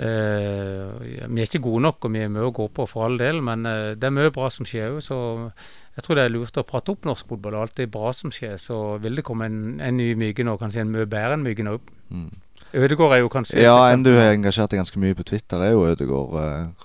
[0.00, 3.18] Eh, vi er ikke gode nok, og vi er mye å gå på for all
[3.20, 5.18] del, men uh, det er mye bra som skjer òg, så
[5.98, 7.58] jeg tror det er lurt å prate opp norsk fotball.
[7.58, 10.60] Og alt det bra som skjer, så vil det komme en, en ny Myggen og
[10.62, 11.90] kanskje en mye bedre enn Myggen òg.
[12.14, 12.30] Mm.
[12.74, 15.72] Ødegaard er jo kanskje Ja, en du har engasjert deg ganske mye på Twitter, er
[15.72, 16.36] jo Ødegaard.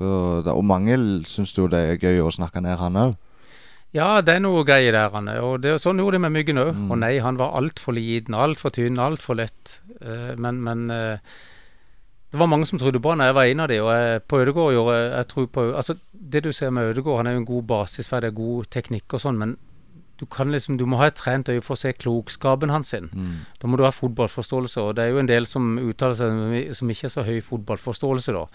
[0.01, 3.15] eh, Og, mange syns jo det er gøy å snakke ned han òg.
[3.95, 5.37] Ja, det er noe greier der, Anne.
[5.41, 6.73] Og det, sånn gjorde de med Myggen òg.
[6.75, 6.89] Mm.
[6.91, 9.79] Og nei, han var altfor liten, altfor tynn, altfor lett.
[10.01, 11.17] Eh, men men eh,
[12.31, 13.23] det var mange som trodde på han.
[13.23, 15.95] Jeg var en av de, og jeg, på Ødegaard gjorde jeg, jeg tror på Altså,
[16.11, 19.39] det du ser med Ødegaard, han er jo en god basisferdig, god teknikk og sånn,
[19.39, 19.55] men
[20.17, 23.09] du kan liksom Du må ha et trent øye for å se klokskapen hans sin.
[23.13, 23.45] Mm.
[23.59, 26.89] Da må du ha fotballforståelse, og det er jo en del som uttaler seg som-
[26.89, 28.45] ikke er så høy fotballforståelse, da.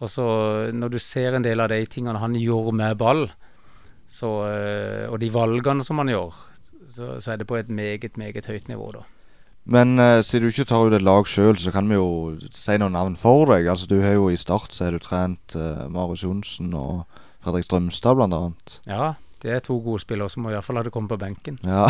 [0.00, 3.30] Og så når du ser en del av de tingene han gjør med ball,
[4.06, 6.32] så, eh, og de valgene som han gjør,
[6.92, 9.04] så, så er det på et meget, meget høyt nivå, da.
[9.66, 12.76] Men eh, siden du ikke tar ut et lag sjøl, så kan vi jo si
[12.78, 13.66] noen navn for deg.
[13.66, 17.02] Altså Du har jo i Start så har du trent uh, Marius Johnsen og
[17.42, 18.76] Fredrik Strømstad, blant annet.
[18.86, 19.14] Ja,
[19.44, 21.58] det er to gode spillere som må fall hadde kommet på benken.
[21.66, 21.84] Ja.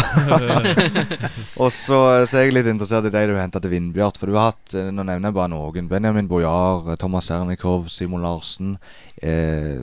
[1.63, 4.19] og så, så er jeg litt interessert i deg du henta til Vindbjart.
[4.19, 5.91] For du har hatt, eh, nå nevner jeg bare noen.
[5.91, 8.75] Benjamin Bojar, eh, Thomas Sernikov, Simon Larsen,
[9.23, 9.79] eh,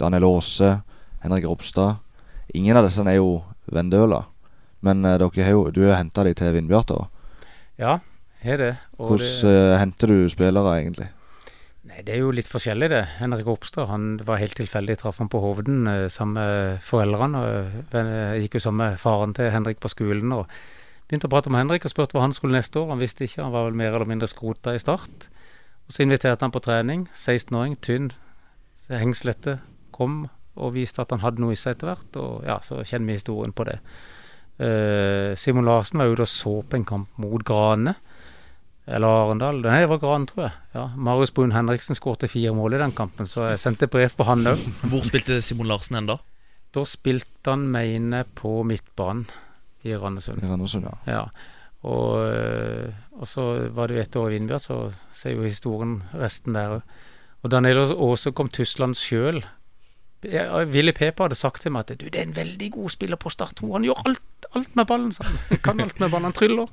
[0.00, 0.78] Daniel Aase,
[1.22, 2.00] Henrik Ropstad.
[2.56, 3.42] Ingen av disse er jo
[3.72, 4.24] Vendøla.
[4.82, 7.48] Men eh, dere har jo, du har henta dem til Vindbjart, da.
[7.78, 7.98] Ja,
[8.42, 8.72] har det.
[8.98, 11.08] Og Hvordan det, eh, henter du spillere, egentlig?
[11.92, 13.02] Nei, det er jo litt forskjellig, det.
[13.20, 14.98] Henrik Opstad han var helt tilfeldig.
[15.00, 17.42] Traff han på Hovden eh, sammen med foreldrene.
[17.42, 20.32] og eh, gikk jo sammen med faren til Henrik på skolen.
[20.32, 20.48] og
[21.08, 22.88] Begynte å prate med Henrik og spurte hva han skulle neste år.
[22.94, 25.28] Han visste ikke, han var vel mer eller mindre skrota i start.
[25.86, 27.08] Og Så inviterte han på trening.
[27.12, 28.12] 16-åring, tynn,
[28.88, 29.58] hengslete.
[29.92, 30.24] Kom
[30.56, 32.16] og viste at han hadde noe i seg etter hvert.
[32.16, 33.78] Og ja, så kjenner vi historien på det.
[34.62, 37.96] Uh, Simon Larsen var ute og så på en kamp mot Grane.
[38.86, 39.60] Eller Arendal.
[39.62, 40.54] Nei, det var Gran, tror jeg.
[40.74, 44.26] Ja, Marius Brun Henriksen skårte fire mål i den kampen, så jeg sendte brev på
[44.26, 44.64] han òg.
[44.90, 46.18] Hvor spilte Simon Larsen hen da?
[46.74, 49.28] Da spilte han, mener inne på midtbanen
[49.86, 50.42] i Randesund.
[50.42, 50.96] I Randesund, ja.
[51.06, 51.22] ja.
[51.82, 54.76] Og, øh, og så var det jo ett år i Vindbjart, så
[55.10, 57.00] ser jo historien resten der òg.
[57.42, 59.42] Og Daniel Aase kom Tyskland sjøl.
[60.22, 63.32] Willy Peper hadde sagt til meg at du, det er en veldig god spiller på
[63.34, 63.72] Start 2.
[63.74, 65.40] Han gjør alt, alt med ballen, sa han.
[65.48, 66.70] Han Kan alt med ballen, han tryller.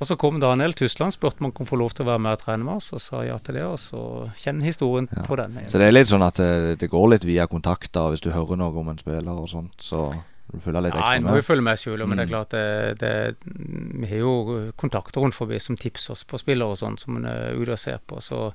[0.00, 2.32] Og så kom Daniel Tyskland, spurte om han kunne få lov til å være med
[2.38, 3.66] og trene med oss, og sa ja til det.
[3.68, 4.00] Og så
[4.40, 5.58] kjenn historien på den.
[5.68, 8.56] Så det er litt sånn at det, det går litt via kontakter hvis du hører
[8.56, 10.06] noe om en spiller og sånt, så
[10.50, 12.32] du følger litt Ja, ekstra en må jo følge med sjøl, men det er Mm.
[12.32, 13.12] klart det, det,
[14.00, 17.28] Vi har jo kontakter rundt forbi som tipser oss på spillere og sånn som en
[17.30, 18.48] er ute og ser på, så,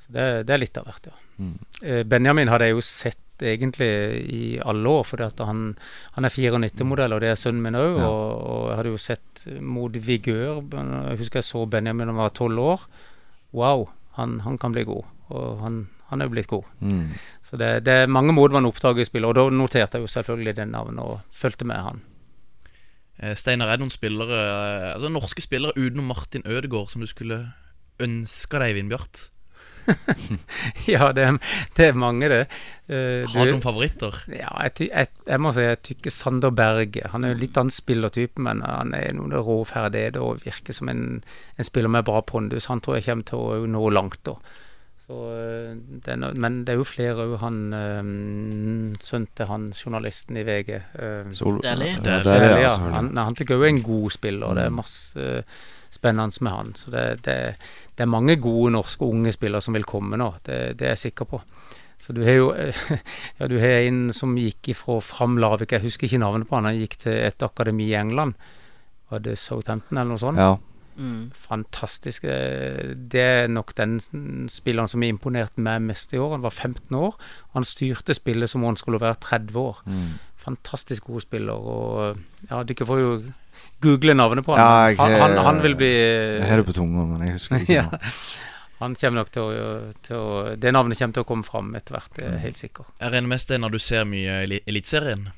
[0.00, 1.18] så det, det er litt av hvert, ja.
[1.38, 1.54] Mm.
[1.84, 3.90] Eh, Benjamin hadde jeg jo sett egentlig
[4.30, 5.76] i alle år, at han,
[6.16, 8.00] han er 94-modell, og det er sønnen min òg.
[8.00, 8.08] Ja.
[8.08, 12.20] Og, og jeg hadde jo sett mot Vigør Jeg husker jeg så Benjamin da han
[12.20, 12.84] var tolv år.
[13.56, 13.88] Wow,
[14.18, 15.08] han, han kan bli god.
[15.30, 15.80] Og han,
[16.10, 16.68] han er jo blitt god.
[16.82, 17.16] Mm.
[17.44, 20.56] Så det, det er mange måter man oppdager spillere, og da noterte jeg jo selvfølgelig
[20.58, 22.04] det navnet og fulgte med han.
[23.20, 24.38] Eh, Steinar, er det noen spillere
[24.94, 27.42] altså norske spillere utenom Martin Ødegaard som du skulle
[28.00, 29.28] ønske deg i Vindbjart?
[30.94, 31.38] ja, det er,
[31.76, 32.40] det er mange, det.
[32.90, 34.16] Uh, Har du noen favoritter?
[34.34, 37.04] Ja, jeg, ty, jeg, jeg må si jeg tykker Sander Berge.
[37.12, 40.90] Han er jo litt annen spillertype, men han er noen rå ferdigheter og virker som
[40.92, 41.04] en,
[41.56, 42.66] en spiller med bra pondus.
[42.72, 44.36] Han tror jeg kommer til å nå langt, da.
[45.00, 45.70] Så, eh,
[46.04, 47.36] det er no, men det er jo flere òg.
[47.42, 51.94] Han um, sønnen til han journalisten i VG Uh, Sol- Deli.
[51.96, 52.74] Dæhlie, Dæhlie, ja.
[52.94, 54.78] Han, han tykker jo er en god spiller, og det er Mm.
[54.82, 56.74] masse eh, spennende med han.
[56.78, 57.36] Så det, det,
[57.96, 61.04] det er mange gode norske unge spillere som vil komme nå, det, det er jeg
[61.10, 61.42] sikker på.
[62.00, 62.48] Så du har jo
[63.38, 66.70] ja, du har en som gikk ifra Fram Lavik, jeg husker ikke navnet på han,
[66.70, 68.38] han gikk til et akademi i England.
[69.10, 70.40] Var det Southampton eller noe sånt?
[70.40, 70.56] Ja.
[71.00, 71.30] Mm.
[71.34, 72.22] Fantastisk.
[72.22, 73.98] Det er nok den
[74.52, 76.36] spilleren som imponerte imponert meg mest i år.
[76.36, 77.16] Han var 15 år.
[77.54, 79.80] Han styrte spillet som om han skulle være 30 år.
[79.86, 80.10] Mm.
[80.40, 81.52] Fantastisk god spiller.
[81.54, 82.18] Og
[82.50, 83.14] ja, dere får jo
[83.80, 84.60] google navnet på han.
[84.60, 87.64] Ja, jeg, han, han, han vil bli Jeg har det på tunga, men jeg husker
[87.64, 87.88] ikke ja.
[88.80, 89.66] Han kommer nok til å,
[90.00, 92.88] til å Det navnet kommer til å komme fram etter hvert, det er helt sikker.
[92.96, 95.28] Jeg regner med Steinar du ser mye i Eliteserien?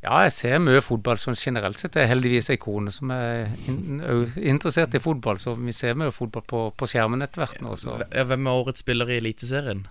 [0.00, 1.92] Ja, jeg ser mye fotball sånn generelt sett.
[1.92, 3.98] Det er heldigvis ei kone som er in
[4.38, 7.74] interessert i fotball, så vi ser mye fotball på, på skjermen etter hvert nå.
[7.76, 7.98] Så.
[8.08, 9.84] Hvem er årets spiller i Eliteserien?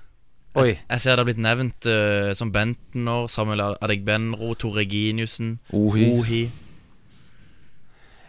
[0.57, 0.65] Oi.
[0.71, 6.47] Jeg, jeg ser det har blitt nevnt uh, som Bentner, Samuel Adegbenro, Tor Reginiussen, Ohi.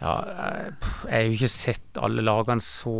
[0.01, 0.71] Ja, jeg
[1.05, 2.93] jeg har jo ikke sett alle lagene så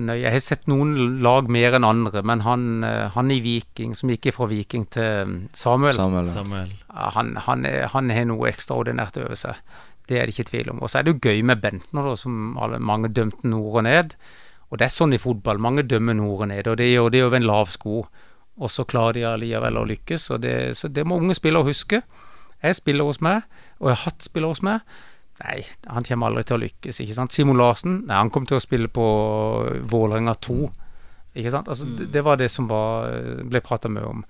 [0.00, 0.22] nøye.
[0.22, 0.94] Jeg har sett noen
[1.24, 5.26] lag mer enn andre, men han, eh, han i Viking, som gikk fra Viking til
[5.28, 6.30] mm, Samuel, Samuel.
[6.32, 6.70] Samuel.
[7.16, 9.60] han, han, er- han har noe ekstraordinært over seg.
[10.08, 10.80] Det er det ikke tvil om.
[10.80, 13.84] Og så er det jo gøy med Bentner, da, som alle, mange dømte nord og
[13.84, 14.14] ned.
[14.70, 15.58] Og det er sånn i fotball.
[15.60, 18.06] Mange dømmer nord og ned, og det gjør de over en lav sko.
[18.56, 20.30] Og så klarer de allikevel å lykkes.
[20.32, 22.00] Og det, så det må unge spillere huske.
[22.64, 23.42] Jeg spiller hos meg,
[23.76, 24.80] og jeg har hatt spillere hos meg.
[25.42, 25.60] Nei,
[25.92, 27.00] han kommer aldri til å lykkes.
[27.04, 27.34] ikke sant?
[27.34, 29.06] Simon Larsen nei, han kom til å spille på
[29.90, 30.58] Vålerenga 2.
[31.36, 31.68] Ikke sant?
[31.68, 33.10] Altså, det, det var det som var,
[33.44, 34.22] ble prata mye om.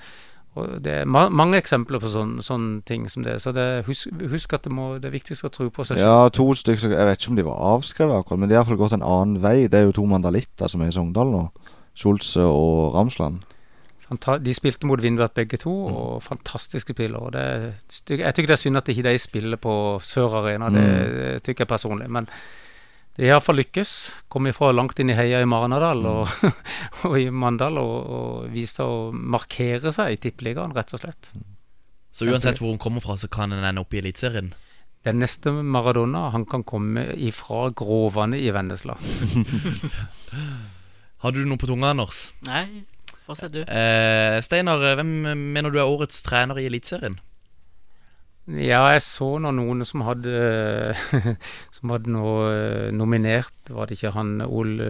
[0.56, 3.36] Og Det er ma mange eksempler på sånne, sånne ting som det.
[3.44, 6.06] Så det, husk, husk at det, må, det er viktigst å tro på seg selv.
[6.06, 6.94] Ja, to stykker.
[6.96, 9.42] Jeg vet ikke om de var avskrevet akkurat, men de har iallfall gått en annen
[9.44, 9.68] vei.
[9.70, 11.44] Det er jo to mandalitter som er i Sogndal nå.
[11.96, 13.44] Schulze og Ramsland.
[14.06, 17.18] De spilte mot Vindbert begge to, og fantastiske spillere.
[17.18, 20.86] og Det, jeg tykker det er synd at ikke de spiller på Sør Arena, det,
[21.16, 22.06] det tykker jeg personlig.
[22.10, 22.28] Men
[23.16, 23.94] det har iallfall lykkes.
[24.28, 26.28] Kom ifra langt inn i heia i Marnardal og,
[27.08, 31.32] og i Mandal og, og viste å markere seg i Tippeligaen, rett og slett.
[32.12, 34.52] Så uansett hvor hun kommer fra, så kan hun ende opp i Eliteserien.
[35.06, 38.98] Den neste Maradona han kan komme ifra Gråvannet i Vennesla.
[41.24, 42.30] Hadde du noe på tunga, Anders?
[42.46, 42.84] Nei,
[43.26, 43.62] fortsett du.
[43.62, 45.14] Eh, Steinar, hvem
[45.54, 47.18] mener du er årets trener i Eliteserien?
[48.46, 50.94] Ja, jeg så nå noen som hadde
[51.74, 54.86] Som hadde noe eh, nominert, var det ikke han Ole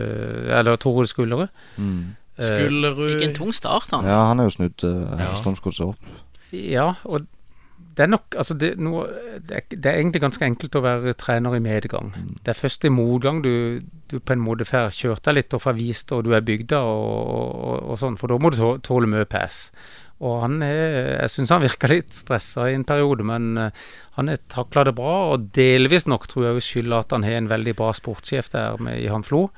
[0.52, 1.48] Eller Toril Skullerud?
[1.80, 2.16] Mm.
[2.36, 4.04] Eh, Skullerud Fikk en tung start, han.
[4.04, 5.30] Ja, han er jo snudd uh, Ja.
[5.40, 6.12] Strømsgodset opp.
[6.52, 7.24] Ja, og
[7.96, 9.06] det er nok Altså, det, noe,
[9.40, 12.12] det, er, det er egentlig ganske enkelt å være trener i medgang.
[12.44, 15.64] Det er først i motgang du, du på en måte får kjørt deg litt og
[15.64, 17.06] får vist hvor du er bygda og,
[17.56, 19.70] og, og sånn, for da må du tåle mye pass.
[20.24, 23.86] Og han er Jeg syns han virka litt stressa i en periode, men eh,
[24.16, 25.16] han har takla det bra.
[25.32, 29.00] Og delvis nok tror jeg skylder at han har en veldig bra sportssjef der med,
[29.02, 29.48] i Han Flo.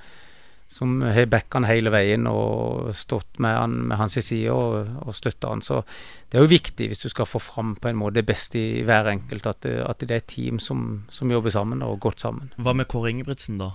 [0.69, 5.15] Som har backa han hele veien og stått med han med hans side og, og
[5.17, 5.63] støtta han.
[5.65, 5.81] Så
[6.29, 8.83] det er jo viktig hvis du skal få fram på en måte det beste i
[8.85, 12.21] hver enkelt, at det, at det er et team som, som jobber sammen og godt
[12.21, 12.53] sammen.
[12.61, 13.71] Hva med Kåre Ingebrigtsen, da?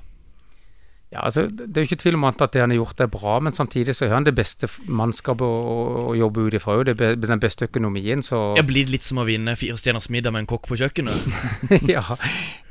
[1.14, 3.36] Ja, altså, Det er jo ikke tvil om at det han har gjort er bra,
[3.40, 5.74] men samtidig så har han det beste mannskapet å,
[6.10, 6.80] å, jobbe ut ifra.
[6.88, 10.34] Det er den beste økonomien, så Jeg blir litt som å vinne fire stjerners middag
[10.34, 11.28] med en kokk på kjøkkenet.
[11.94, 12.02] ja,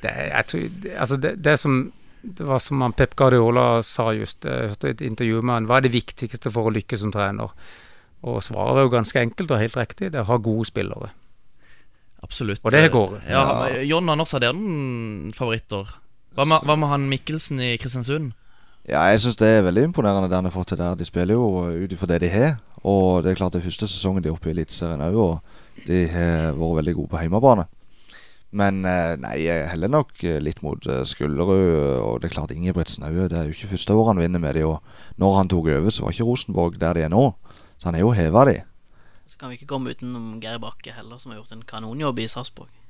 [0.03, 1.77] det, er- jeg tror, det- altså det, det, er som,
[2.23, 5.81] det var som han Pep Guardiola sa just, jeg hørte et intervju med han, hva
[5.81, 7.51] er det viktigste for å lykkes som trener?
[8.23, 11.11] Og svaret er jo ganske enkelt og helt riktig, det er å ha gode spillere.
[12.23, 12.62] Absolutt.
[12.62, 13.16] Og det går.
[13.27, 13.43] Ja,
[13.83, 15.91] John Anders, er det noen favoritter?
[16.37, 18.31] Hva med, hva med han Mikkelsen i Kristiansund?
[18.87, 20.95] Ja, jeg syns det er veldig imponerende det han har fått til der.
[20.99, 22.55] De spiller jo ut ifra det de har.
[22.87, 25.87] Og det er klart det er første sesongen de er oppe i Eliteserien òg, og
[25.87, 27.66] de har vært veldig gode på hjemmebane.
[28.53, 32.03] Men eh, nei, jeg heller nok eh, litt mot eh, Skullerud.
[32.05, 33.22] Og det er klart Ingebrigtsen òg.
[33.32, 35.88] Det er jo ikke første året han vinner med de, og når han tok over,
[35.88, 37.24] så var ikke Rosenborg der de er nå.
[37.80, 38.59] Så han er jo heva de.
[39.24, 42.28] Så kan vi ikke komme utenom Geir Bakke heller, som har gjort en kanonjobb i
[42.28, 42.82] Sarpsborg.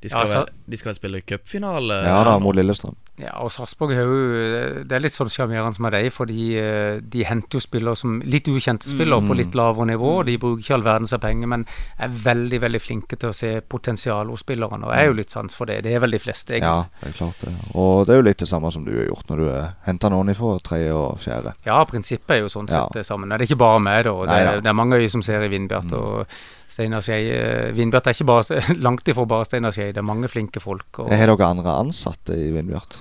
[0.00, 2.04] De skal, Ja, så- vel, de skal vel spille cupfinale?
[2.06, 2.94] Ja da, mot Lillestrøm.
[3.18, 7.24] Ja, og Sarpsborg er jo Det er litt sånn sjarmerende med dem, fordi eh, de
[7.24, 10.18] henter jo spillere som litt ukjente spillere på litt lavere nivå.
[10.20, 11.66] og De bruker ikke all verdens av penger, men
[11.98, 14.84] er veldig veldig flinke til å se potensialet hos spillerne.
[14.86, 15.82] Og jeg er jo litt sans for det.
[15.82, 17.54] Det er vel de fleste, Ja, det er klart det.
[17.74, 20.28] Og det er jo litt det samme som du har gjort når du henter noen
[20.30, 21.54] ifra tredje og fjerde.
[21.66, 22.84] Ja, prinsippet er jo sånn Ja.
[22.86, 23.26] sett det samme.
[23.36, 24.10] Det er ikke bare meg, da.
[24.14, 24.60] Det, Nei da.
[24.60, 25.92] det er mange øyne som ser i Vindbjart.
[25.92, 26.26] Og
[26.68, 30.28] Steinar Skei eh, Vindbjart er ikke bare, langt ifra bare Steinar Skei, det er mange
[30.28, 30.88] flinke folk.
[31.04, 32.98] Og, Har dere andre ansatte i Vindbjart?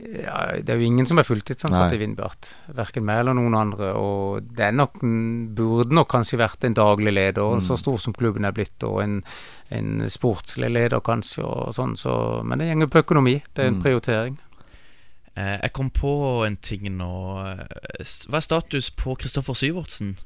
[0.00, 1.96] ja, det er jo ingen som er fulltidsansatt Nei.
[1.98, 2.46] i Vindbjart.
[2.72, 3.90] Verken meg eller noen andre.
[4.00, 4.94] Og det nok,
[5.58, 7.60] burde nok kanskje vært en daglig leder, Mm.
[7.60, 9.18] så stor som klubben er blitt, og en,
[9.70, 11.92] en sportslig leder kanskje, og sånn.
[12.00, 12.14] Så,
[12.48, 13.42] men det gjenger på økonomi.
[13.52, 13.82] Det er en Mm.
[13.84, 14.38] prioritering.
[15.36, 17.12] Eh, jeg kom på en ting nå.
[17.46, 20.16] Eh, Hva er status på Kristoffer Syvertsen?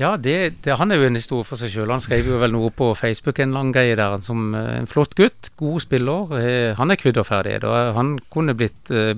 [0.00, 1.92] Ja, det, det, han er jo en historie for seg sjøl.
[1.94, 5.14] Han skrev jo vel noe på Facebook, en lang greie der, som eh, en flott
[5.14, 5.52] gutt.
[5.60, 6.32] God spiller.
[6.40, 7.60] Eh, Han er krydderferdig.
[7.62, 7.92] Da.
[7.94, 9.14] Han kunne blitt eh,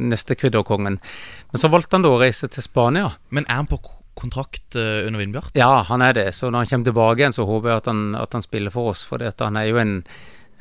[0.00, 0.96] neste krydderkongen.
[1.52, 3.10] Men så valgte han da å reise til Spania.
[3.36, 3.82] Men er han på
[4.14, 5.56] kontrakt under Vindbjart?
[5.58, 6.28] Ja, han er det.
[6.38, 8.92] Så når han kommer tilbake igjen, så håper jeg at han, at han spiller for
[8.92, 9.02] oss.
[9.08, 9.96] For han er jo en,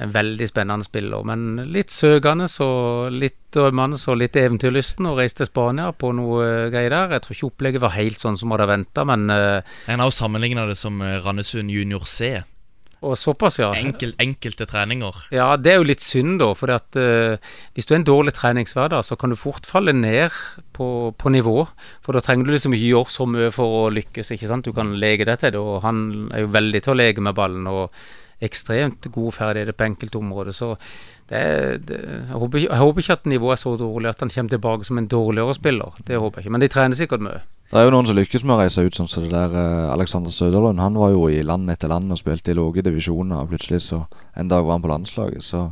[0.02, 1.26] en veldig spennende spiller.
[1.28, 5.10] Men litt søkende og litt drømmende og litt eventyrlysten.
[5.10, 7.18] Og reiste til Spania på noe eh, greier der.
[7.18, 10.16] Jeg tror ikke opplegget var helt sånn som hadde venta, men uh, En har jo
[10.16, 12.36] sammenligna det som eh, Randesund Junior C.
[13.04, 13.68] Og såpass, ja.
[13.76, 15.26] Enkel, enkelte treninger.
[15.36, 16.54] Ja, det er jo litt synd, da.
[16.56, 17.36] For at, eh,
[17.76, 20.32] hvis du er en dårlig treningshverdag, så kan du fort falle ned
[20.72, 20.88] på,
[21.20, 21.66] på nivå.
[22.06, 24.32] For da trenger du liksom ikke gjøre så mye for å lykkes.
[24.32, 24.66] ikke sant?
[24.66, 27.36] Du kan leke deg til det, og han er jo veldig til å leke med
[27.36, 27.68] ballen.
[27.68, 27.92] og
[28.42, 30.52] ekstremt gode ferdigheter på enkelte områder.
[30.52, 30.76] Så
[31.30, 34.50] det, det, jeg, håper, jeg håper ikke at nivået er så dårlig at han kommer
[34.50, 36.00] tilbake som en dårligere spiller.
[36.08, 36.56] Det håper jeg ikke.
[36.58, 37.44] Men de trener sikkert mye.
[37.74, 39.94] Det er jo noen som lykkes med å reise ut, sånn som det der eh,
[39.94, 40.82] Alexander Søderlund.
[40.84, 44.04] Han var jo i land etter land og spilte i lave divisjoner, og plutselig så
[44.38, 45.72] en dag var han på landslaget, så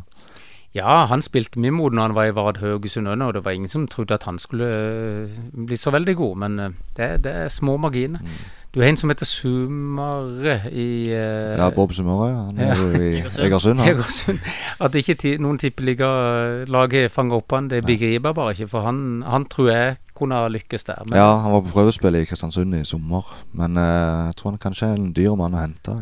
[0.74, 3.52] Ja, han spilte mye mot når han var i Vard Haugesund òg, og det var
[3.52, 6.38] ingen som trodde at han skulle øh, bli så veldig god.
[6.38, 8.24] Men øh, det, det er små marginer.
[8.72, 12.44] Du har en som heter Sumare i uh, Ja, Bob Sumare, ja.
[12.48, 13.82] Han er jo i Egersund.
[13.84, 14.40] Egersund.
[14.80, 18.70] At ikke ti, noen tippeligalag fanger opp han, det begriper jeg bare ikke.
[18.72, 21.02] For han, han tror jeg kunne lykkes der.
[21.04, 23.28] Men Ja, han var på prøvespill i Kristiansund i sommer,
[23.60, 25.96] men uh, jeg tror han kanskje er en dyr mann å hente.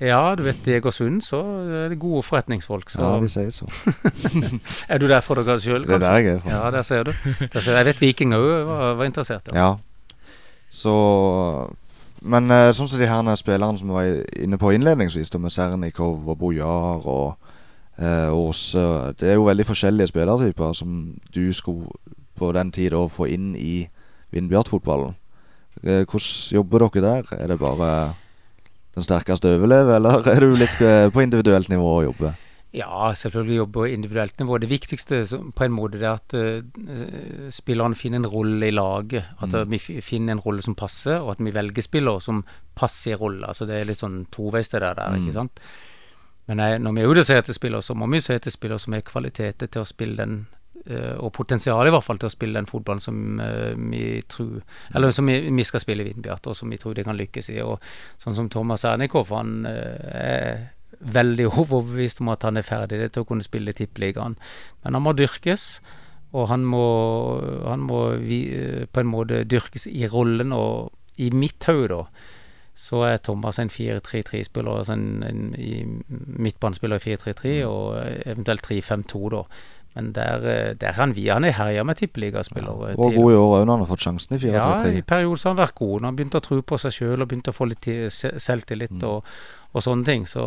[0.00, 1.42] ja, du vet i Egersund så
[1.80, 2.88] er det gode forretningsfolk.
[2.88, 3.02] Så.
[3.02, 3.68] Ja, de sier så.
[4.92, 6.54] er du der for dere sjøl, Det er der jeg er fra.
[6.56, 7.12] Ja, der ser du.
[7.52, 9.52] Der ser, jeg vet Viking òg var, var interessert.
[9.52, 9.74] Ja.
[10.72, 10.96] Så
[12.22, 16.26] Men uh, sånn som de her spillerne som vi var inne på innledningsvis, med Sernikov
[16.28, 17.54] og Bojar og
[17.98, 18.78] Åse
[19.18, 21.90] Det er jo veldig forskjellige spillertyper som du skulle
[22.38, 23.88] på den tid da få inn i
[24.30, 25.16] Vindbjart-fotballen.
[25.82, 27.32] Uh, hvordan jobber dere der?
[27.34, 28.14] Er det bare
[28.94, 32.34] den sterkeste overlever, eller er du litt på individuelt nivå å jobbe?
[32.78, 34.58] Ja, selvfølgelig jobbe individuelt nivå.
[34.62, 35.20] Det viktigste
[35.56, 39.24] på en måte er at uh, spillerne finner en rolle i laget.
[39.42, 39.60] At Mm.
[39.60, 42.44] uh, vi finner en rolle som passer, og at vi velger spillere som
[42.78, 43.46] passer i rolle.
[43.50, 45.24] Altså Det er litt sånn toveis det der, Mm.
[45.24, 45.60] ikke sant.
[46.46, 48.50] Men jeg, når vi er ute og ser etter spillere, så må vi se etter
[48.50, 50.46] spillere som har kvaliteter til å spille den
[50.88, 54.62] uh, og potensial i hvert fall til å spille den fotballen som uh, vi tror
[54.94, 57.50] Eller som vi, vi skal spille i Vindbjart, og som vi tror de kan lykkes
[57.52, 57.60] i.
[57.60, 57.80] Og
[58.16, 60.68] sånn som Thomas Ernikov, han eh, er
[61.00, 64.36] veldig overbevist om at han er ferdig til å kunne spille i Tippeligaen.
[64.84, 65.80] Men han må dyrkes,
[66.36, 66.84] og han må,
[67.64, 70.52] han må vi, eh, på en måte dyrkes i rollen.
[70.52, 72.34] Og i mitt hode, da,
[72.78, 75.80] så er Thomas en 4-3-3-spiller, altså en, en i
[76.38, 77.96] midtbanespiller i 4-3-3, og
[78.28, 79.42] eventuelt 3-5-2, da.
[79.96, 82.92] Men der, eh, der han vi, han er herja med tippeligaspillere.
[82.94, 84.52] Og god i år òg, når han har fått sjansen i 4-3-3.
[84.54, 85.94] Ja, i perioder har han vært god.
[85.96, 89.08] Når han begynte å tro på seg sjøl og begynte å få litt selvtillit Mm.
[89.08, 89.24] og,
[89.74, 90.26] og sånne ting.
[90.28, 90.42] Så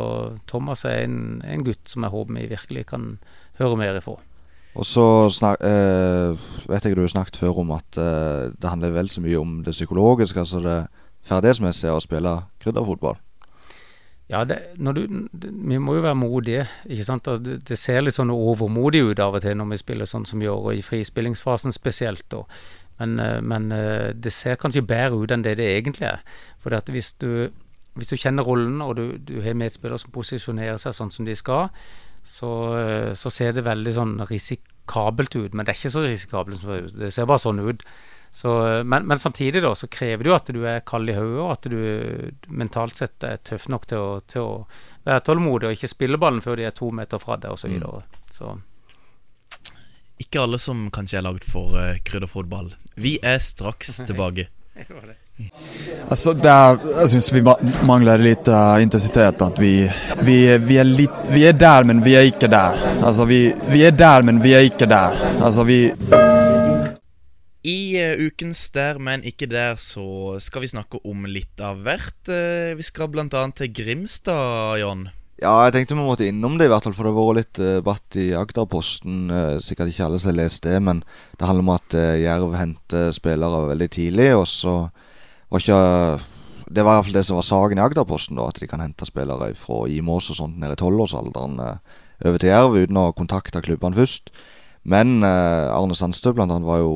[0.49, 3.15] Thomas er en, en gutt som jeg håper vi virkelig kan
[3.59, 4.17] høre mer ifra.
[4.72, 6.38] Og så snak, eh,
[6.72, 9.57] vet jeg du har snakket før om at eh, det handler vel så mye om
[9.65, 10.78] det psykologiske, altså det
[11.28, 13.19] ferdighetsmessige å spille krydderfotball.
[14.32, 15.01] Ja, det, du,
[15.36, 16.67] det, vi må jo være modige.
[16.88, 17.28] ikke sant?
[17.43, 20.39] Det, det ser litt sånn overmodig ut av og til når vi spiller sånn som
[20.39, 22.32] vi gjør, og i frispillingsfasen spesielt.
[22.38, 22.47] Og,
[23.01, 26.24] Men, eh, men eh, det ser kanskje bedre ut enn det det egentlig er.
[26.61, 27.49] For hvis du,
[28.00, 31.36] hvis du kjenner rollen, og du, du har medspillere som posisjonerer seg sånn som de
[31.36, 31.70] skal,
[32.24, 35.54] så, eh, så ser det veldig sånn risikabelt ut.
[35.54, 37.24] Men det er ikke så risikabelt som det ser.
[37.24, 37.84] Det bare sånn ut.
[38.32, 41.18] Så, eh, men, men samtidig da, så krever det jo at du er kald i
[41.18, 44.54] hodet, og at du mentalt sett er tøff nok til å, til å
[45.08, 47.74] være tålmodig og ikke spille ballen før de er to meter fra deg, osv.
[48.30, 48.54] Så, så
[50.22, 52.72] Ikke alle som kanskje er lagd for uh, krydderfotball.
[52.96, 54.48] Vi er straks tilbake.
[56.12, 57.44] Altså, der, jeg syns vi
[57.88, 59.39] mangler litt uh, intensitet.
[59.42, 59.86] At vi,
[60.26, 62.76] vi, vi, er litt, vi er der, men vi er ikke der.
[63.00, 65.16] Altså, vi, vi er der, men vi er ikke der.
[65.39, 65.86] Altså, vi
[67.64, 72.20] I uh, ukens Der, men ikke der, så skal vi snakke om litt av hvert.
[72.28, 75.08] Uh, vi skal annet til Grimstad, Jon.
[75.42, 77.60] Ja, jeg tenkte vi måtte innom det, i hvert fall, for det har vært litt
[77.60, 79.24] eh, debatt i Agderposten.
[79.34, 81.00] eh, sikkert ikke alle som har lest det, men
[81.39, 84.28] det handler om at Jerv henter spillere veldig tidlig.
[84.38, 84.76] Og så
[85.52, 85.82] var ikke
[86.72, 88.80] Det var i hvert fall det som var saken i Agderposten, da, at de kan
[88.80, 93.12] hente spillere fra Imås og sånt ned i tolvårsalderen uh, over til Jerv uten å
[93.18, 94.32] kontakte klubbene først.
[94.84, 96.93] Men eh, Arne Sandstø blant var jo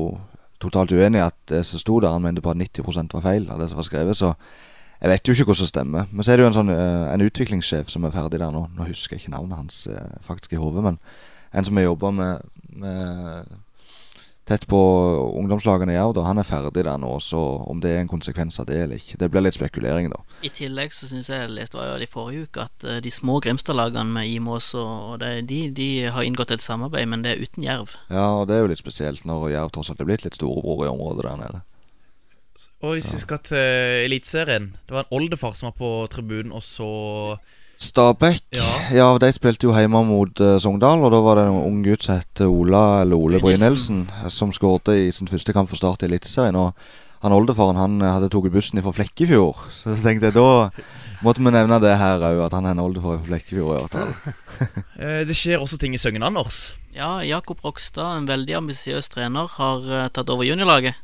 [0.62, 3.50] totalt uenig i at det som sto der, han mente på at 90 var feil
[3.52, 4.16] av det som var skrevet.
[4.16, 4.32] så
[4.96, 6.06] jeg vet jo ikke hvordan det stemmer.
[6.10, 8.66] Men så er det jo en sånn eh, En utviklingssjef som er ferdig der nå.
[8.72, 10.98] Nå husker jeg ikke navnet hans eh, faktisk i hodet, men
[11.52, 13.52] en som har jobba med, med
[14.46, 14.78] tett på
[15.34, 17.10] ungdomslagene i Jerv, han er ferdig der nå.
[17.22, 20.22] Så om det er en konsekvens av det eller ikke, det blir litt spekulering, da.
[20.46, 23.12] I tillegg så syns jeg jeg leste var jo i forrige uke at eh, de
[23.12, 27.34] små Grimstad-lagene med Imås og, og det, de, de har inngått et samarbeid, men det
[27.34, 27.96] er uten Jerv.
[28.06, 30.86] Ja, og det er jo litt spesielt når Jerv tross alt er blitt litt storebror
[30.86, 31.64] i området der nede.
[32.86, 36.62] Og hvis vi skal til Eliteserien Det var en oldefar som var på tribunen, og
[36.64, 36.88] så
[37.78, 38.42] Stabæk.
[38.56, 38.68] Ja.
[38.94, 42.06] Ja, de spilte jo hjemme mot uh, Sogndal, og da var det en ung gutt
[42.06, 46.08] som het Ola eller Ole Brynildsen, som skårte i sin første kamp for Start i
[46.08, 46.56] Eliteserien.
[46.56, 46.72] Og
[47.24, 49.66] han oldefaren han eh, hadde tatt bussen fra Flekkefjord.
[49.80, 50.70] Så tenkte jeg da
[51.24, 53.72] måtte vi nevne det her òg, at han er en oldefar fra Flekkefjord.
[53.72, 54.14] i hvert fall.
[54.96, 56.76] Eh, Det skjer også ting i Søgn, Anders.
[56.96, 60.96] Ja, Jakob Rokstad, en veldig ambisiøs trener, har eh, tatt over juniorlaget.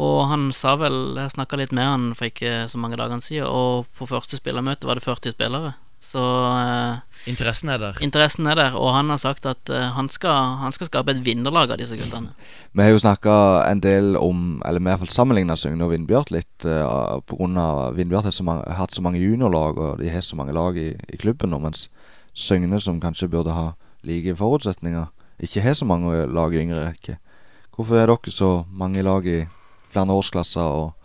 [0.00, 3.44] Og han sa vel Jeg snakka litt med han for ikke så mange dagene siden,
[3.50, 5.74] og på første spillermøte var det 40 spillere.
[6.10, 6.98] Så eh,
[7.30, 7.98] Interessen er der.
[8.00, 11.20] interessen er der, og han har sagt at uh, han, skal, han skal skape et
[11.24, 12.32] vinnerlag av disse guttene.
[12.72, 13.34] Vi har jo snakka
[13.68, 17.20] en del om, eller vi har i hvert fall sammenligna Søgne og Vindbjart litt, uh,
[17.28, 17.66] pga.
[17.94, 20.94] Vindbjart har så mange, hatt så mange juniorlag, og de har så mange lag i,
[20.96, 21.90] i klubben nå, mens
[22.34, 23.74] Søgne, som kanskje burde ha
[24.06, 25.10] like forutsetninger,
[25.44, 27.18] ikke har så mange lag i yngre rekke.
[27.76, 29.44] Hvorfor er dere så mange lag i
[29.92, 30.64] flere årsklasser?
[30.80, 30.99] og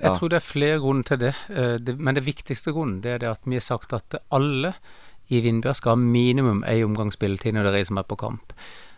[0.00, 3.22] Jeg tror det er flere grunner til eh, det men det viktigste grunnen det er
[3.22, 4.74] det at vi har sagt at alle
[5.30, 8.18] i Vindbjørn skal ha minimum én omgang spilletid når det er de som er på
[8.18, 8.54] kamp.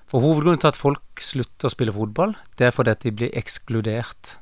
[0.09, 3.34] For Hovedgrunnen til at folk slutter å spille fotball, det er fordi at de blir
[3.36, 4.36] ekskludert.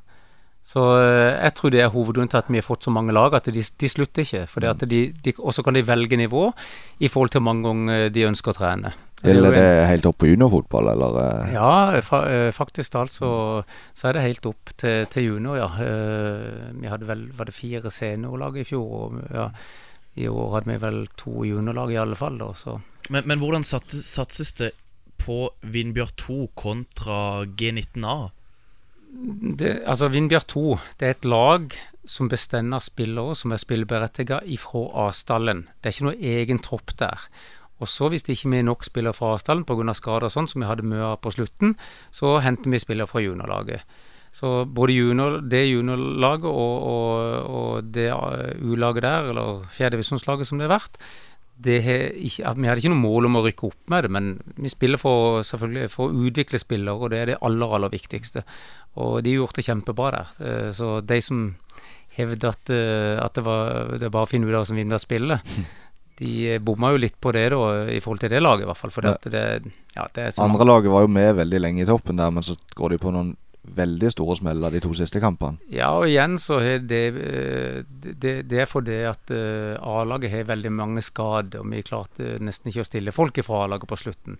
[0.63, 3.33] Så eh, jeg tror det er hovedgrunnen til at vi har fått så mange lag,
[3.33, 4.43] at de, de slutter ikke.
[4.47, 6.51] Fordi at de, de, Og så kan de velge nivå
[7.01, 8.93] i forhold til hvor mange ganger de ønsker å trene.
[9.21, 11.17] Det er Gjelder det helt opp på juniorfotball, eller?
[11.21, 11.51] eh?
[11.53, 13.29] ja, fa eh, faktisk talt så,
[13.93, 15.67] så er det helt opp til, til junior, ja.
[15.85, 19.49] Eh, Vi hadde vel var det fire seniorlag i fjor, og ja,
[20.17, 22.39] i år hadde vi vel to juniorlag i alle fall.
[22.41, 22.79] Da, så.
[23.13, 24.71] Men, men hvordan satses det
[25.21, 28.31] på Vindbjørn 2 kontra G19A?
[29.11, 30.65] Det, altså Vindbjørn 2
[30.99, 31.73] det er et lag
[32.07, 35.65] som bestemmer spillere som er spilleberettiget ifra avstallen.
[35.79, 37.27] Det er ikke noe egen tropp der.
[37.81, 39.93] Og så hvis det ikke er nok spillere fra avstallen pga.
[39.97, 41.75] skader og sånn, som vi hadde mye av på slutten,
[42.13, 43.81] så henter vi spillere fra juniorlaget.
[44.31, 48.07] Så både junior, det juniorlaget og, og, og det
[48.63, 51.01] U-laget der, eller fjerdedivisjonslaget som det har vært,
[51.61, 54.69] ikke, at vi hadde ikke noe mål om å rykke opp med det, men vi
[54.69, 58.43] spiller for, selvfølgelig for å utvikle spillere, og det er det aller, aller viktigste.
[58.97, 60.31] Og de har gjort det kjempebra der.
[60.41, 61.55] Eh, Så de som
[62.17, 64.97] hevder at, eh, at det, var, det er bare å finne ut av som vinner
[64.99, 65.39] spillet,
[66.21, 67.61] de eh, bomma jo litt på det da,
[67.93, 68.91] i forhold til det laget, i hvert fall.
[68.91, 69.15] For Ja.
[69.23, 69.45] det,
[69.95, 72.57] ja, det så Andre laget var jo med veldig lenge i toppen der, men så
[72.75, 75.61] går de på noen veldig store smeller de to siste kampene.
[75.69, 80.49] Ja, og igjen så er det eh, Det, det er fordi at eh, A-laget har
[80.49, 84.39] veldig mange skader, og vi klarte nesten ikke å stille folk fra A-laget på slutten.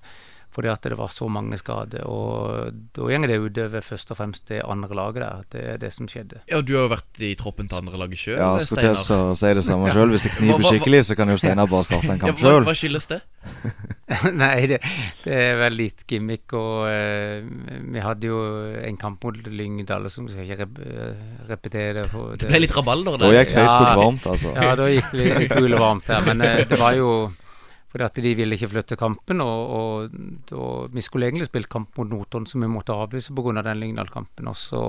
[0.52, 2.04] Fordi at det var så mange skader.
[2.12, 5.46] Og da går det utover først og fremst det andre laget der.
[5.54, 6.42] Det er det som skjedde.
[6.52, 9.16] Ja, Du har jo vært i troppen til andre laget sjøl, Ja, jeg skal til
[9.16, 10.12] å si det samme sjøl.
[10.12, 12.68] Hvis det kniper skikkelig, så kan jo Steinar bare starte en kamp Ja, hva- sjøl.
[12.68, 13.22] Hva skyldes det?
[14.44, 14.82] Nei, det,
[15.24, 16.52] det er vel litt gimmick.
[16.60, 17.48] Og uh,
[17.96, 18.42] vi hadde jo
[18.84, 22.08] en kamp mot Lyngdal som skal ikke rep eh, repetere det.
[22.12, 23.32] for Det ble litt rabalder der.
[23.32, 24.52] Da gikk Facebook varmt, altså.
[24.60, 26.28] Ja, da gikk det kule varmt der.
[26.28, 27.12] Men uh, det var jo
[27.92, 29.42] fordi at de ville ikke flytte kampen.
[29.44, 30.20] Og, og,
[30.56, 33.62] og vi skulle egentlig spilt kamp mot Notodden, som vi måtte avlyse pga.
[33.62, 34.48] den Lyngdal-kampen.
[34.48, 34.84] Og så,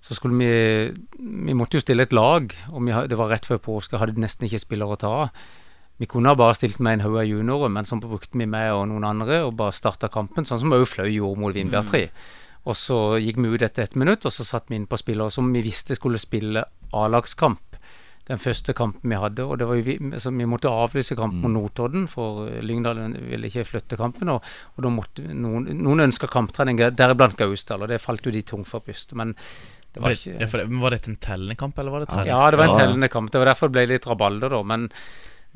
[0.00, 3.60] så skulle vi Vi måtte jo stille et lag, og vi, det var rett før
[3.60, 5.44] påske, hadde nesten ikke spillere å ta av.
[6.00, 8.72] Vi kunne ha bare stilt med en haug av juniorer, men så brukte vi meg
[8.74, 12.08] og noen andre og bare starta kampen, sånn som òg Fløy gjorde mot Vindbjart 3.
[12.64, 15.30] Og så gikk vi ut etter ett minutt, og så satte vi inn på spillere
[15.30, 16.64] som vi visste skulle spille
[16.96, 17.73] A-lagskamp.
[18.24, 21.42] Den første kampen vi hadde, og det var jo vi, altså, vi måtte avlyse kampen
[21.44, 24.30] mot Notodden, for Lyngdal ville ikke flytte kampen.
[24.32, 28.40] Og, og da måtte noen, noen ønska kamptrening, deriblant Gausdal, og det falt jo de
[28.48, 29.12] tungt for brystet.
[29.20, 31.94] Men det Var var det, ikke ja, det, men var dette en tellende kamp, eller
[31.94, 32.32] var det trenings?
[32.32, 33.30] ja, det var en tellende kamp.
[33.30, 34.62] Det var derfor det ble litt rabalder, da.
[34.72, 34.88] Men,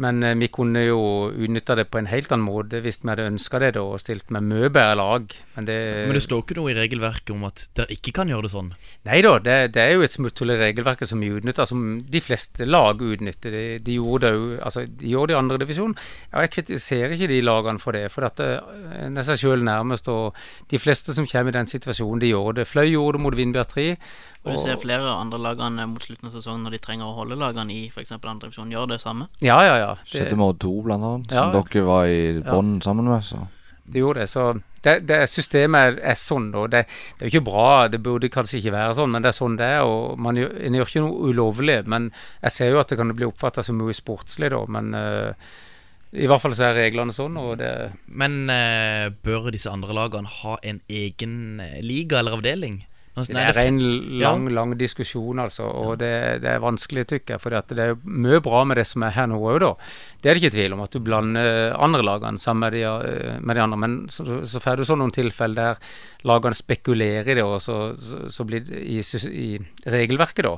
[0.02, 1.00] men eh, vi kunne jo
[1.34, 4.30] utnytta det på en helt annen måte hvis vi hadde ønska det da, og stilt
[4.34, 5.34] med mye bedre lag.
[5.56, 8.46] Men det, Men det står ikke noe i regelverket om at dere ikke kan gjøre
[8.46, 8.70] det sånn?
[9.08, 12.22] Nei da, det, det er jo et smutthull i regelverket som vi utnytter, som de
[12.22, 13.54] fleste lag utnytter.
[13.54, 15.98] De, de gjorde det jo altså, de gjorde det i andredivisjon.
[16.32, 20.08] Og jeg kritiserer ikke de lagene for det, for dette det er seg sjøl nærmest.
[20.14, 20.38] Og
[20.70, 22.70] de fleste som kommer i den situasjonen, de gjorde det.
[22.70, 23.88] Fløy gjorde det mot Vindbjart 3.
[24.48, 27.36] Og du ser flere andre lagene mot slutten av sesongen når de trenger å holde
[27.38, 28.12] lagene i f.eks.
[28.16, 29.28] andre divisjon, gjør det samme.
[29.44, 29.94] Ja, ja, ja.
[30.02, 31.52] Det- Skjedde med Odd 2, blant annet, Ja.
[31.52, 32.62] som dere var i Ja.
[32.80, 33.22] sammen med.
[33.24, 33.46] så
[33.90, 34.28] Det gjorde det.
[34.28, 36.66] Så det, det systemet er sånn, da.
[36.66, 36.86] det,
[37.18, 37.88] det er jo ikke bra.
[37.88, 39.80] Det burde kanskje ikke være sånn, men det er sånn det er.
[39.82, 41.86] Og man gjør, en gjør ikke noe ulovlig.
[41.86, 44.60] Men jeg ser jo at det kan bli oppfatta som mye sportslig, da.
[44.68, 45.32] Men uh,
[46.12, 50.28] i hvert fall så er reglene sånn, og det Men uh, bør disse andre lagene
[50.28, 52.84] ha en egen eh, liga eller avdeling?
[53.18, 54.30] Nå- Det er en en Ja.
[54.32, 55.64] lang, lang diskusjon, altså.
[55.68, 57.40] Og det, det er vanskelig, tykker jeg.
[57.40, 59.74] For det er mye bra med det som er her nå òg, da.
[60.22, 63.38] Det er det ikke tvil om, at du blander andre lagene sammen med de, eh,
[63.40, 63.76] med de andre.
[63.78, 65.78] Men så, så får du sånn noen tilfeller der
[66.24, 68.98] lagene spekulerer i det, og så, så, så blir det i,
[69.28, 70.56] i regelverket, da.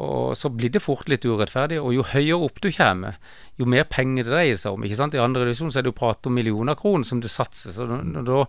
[0.00, 3.18] Og så blir det fort litt urettferdig, og jo høyere opp du kommer,
[3.60, 4.84] jo mer penger det dreier seg om.
[4.86, 5.14] ikke sant?
[5.14, 7.78] I andre divisjon så er det jo prat om millioner kroner som det satses.
[7.78, 8.46] og når- da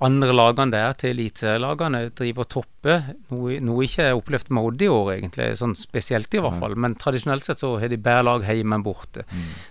[0.00, 4.82] andre lagene der til eliteserielagene driver og topper, noe, noe ikke er opplevd med Odd
[4.82, 8.24] i år, egentlig, sånn spesielt i hvert fall, men tradisjonelt sett så har de bedre
[8.24, 9.24] lag hjemme enn borte.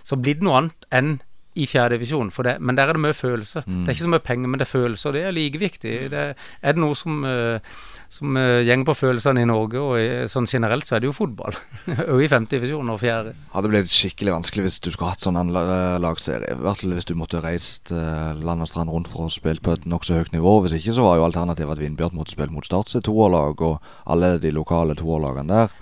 [0.04, 1.20] Så blir det noe annet enn
[1.56, 3.64] i divisjon, for det, men der er det mye følelse.
[3.64, 6.10] Det er ikke så mye penger, men det er følelse, og det er like viktig.
[6.10, 7.58] Det, er det noe som, eh,
[8.12, 11.16] som eh, gjenger på følelsene i Norge, og i, sånn generelt, så er det jo
[11.16, 11.56] fotball.
[12.12, 13.34] Og i femte divisjon og fjerde.
[13.52, 16.54] Hadde blitt skikkelig vanskelig hvis du skulle hatt sånn annen lagserie.
[16.54, 19.62] I hvert fall hvis du måtte reist eh, land og strand rundt for å spille
[19.62, 20.58] på et nokså høyt nivå.
[20.64, 23.90] Hvis ikke så var jo alternativet at Vindbjørn måtte spille mot Start sitt toerlag og
[24.10, 25.76] alle de lokale toerlagene der.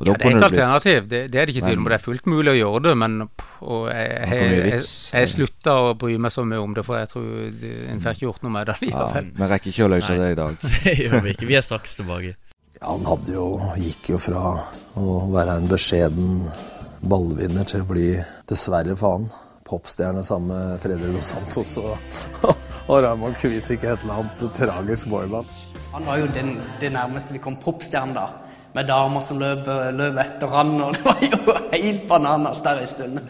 [0.00, 1.88] Og da Ja, det er et alternativ, det, det er det ikke tvil om.
[1.90, 3.16] Det er fullt mulig å gjøre det, men
[3.60, 4.78] og jeg, jeg,
[5.12, 7.26] jeg, slutta å bry meg så mye om det, for jeg tror
[7.60, 9.28] det- en får ikke gjort noe med det likevel.
[9.36, 10.22] vi rekker ikke å løse Nei.
[10.22, 10.56] det i dag.
[10.86, 11.50] Det gjør vi ikke.
[11.50, 12.32] Vi er straks tilbake.
[12.80, 13.46] Han hadde jo,
[13.76, 14.56] gikk jo fra
[14.96, 16.28] å være en beskjeden
[17.04, 18.08] ballvinner til å bli,
[18.48, 19.28] dessverre for han,
[19.68, 21.92] popstjerne sammen med Fredrik Dos Santos og,
[22.90, 25.58] og Raymond Kvisik, et eller annet tragisk boyband.
[25.92, 28.28] Han var jo den, det nærmeste vi kom popstjerne da.
[28.74, 29.66] Med damer som løp,
[29.96, 33.22] løp etter han, og det var jo helt bananas der en stund.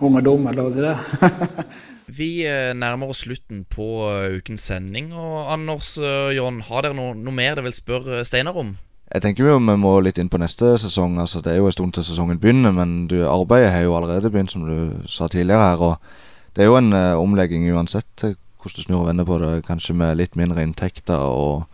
[0.00, 1.64] Om er dum, eller hva sier det?
[2.20, 5.12] Vi eh, nærmer oss slutten på eh, ukens sending.
[5.14, 8.72] Og Anders og John, har dere noe, noe mer dere vil spørre Steinar om?
[9.10, 11.18] Jeg tenker jo vi må litt inn på neste sesong.
[11.18, 14.30] altså Det er jo en stund til sesongen begynner, men du, arbeidet har jo allerede
[14.30, 15.82] begynt, som du sa tidligere her.
[15.82, 19.64] og Det er jo en uh, omlegging uansett hvordan du snur og vender på det.
[19.66, 21.66] Kanskje med litt mindre inntekter, og,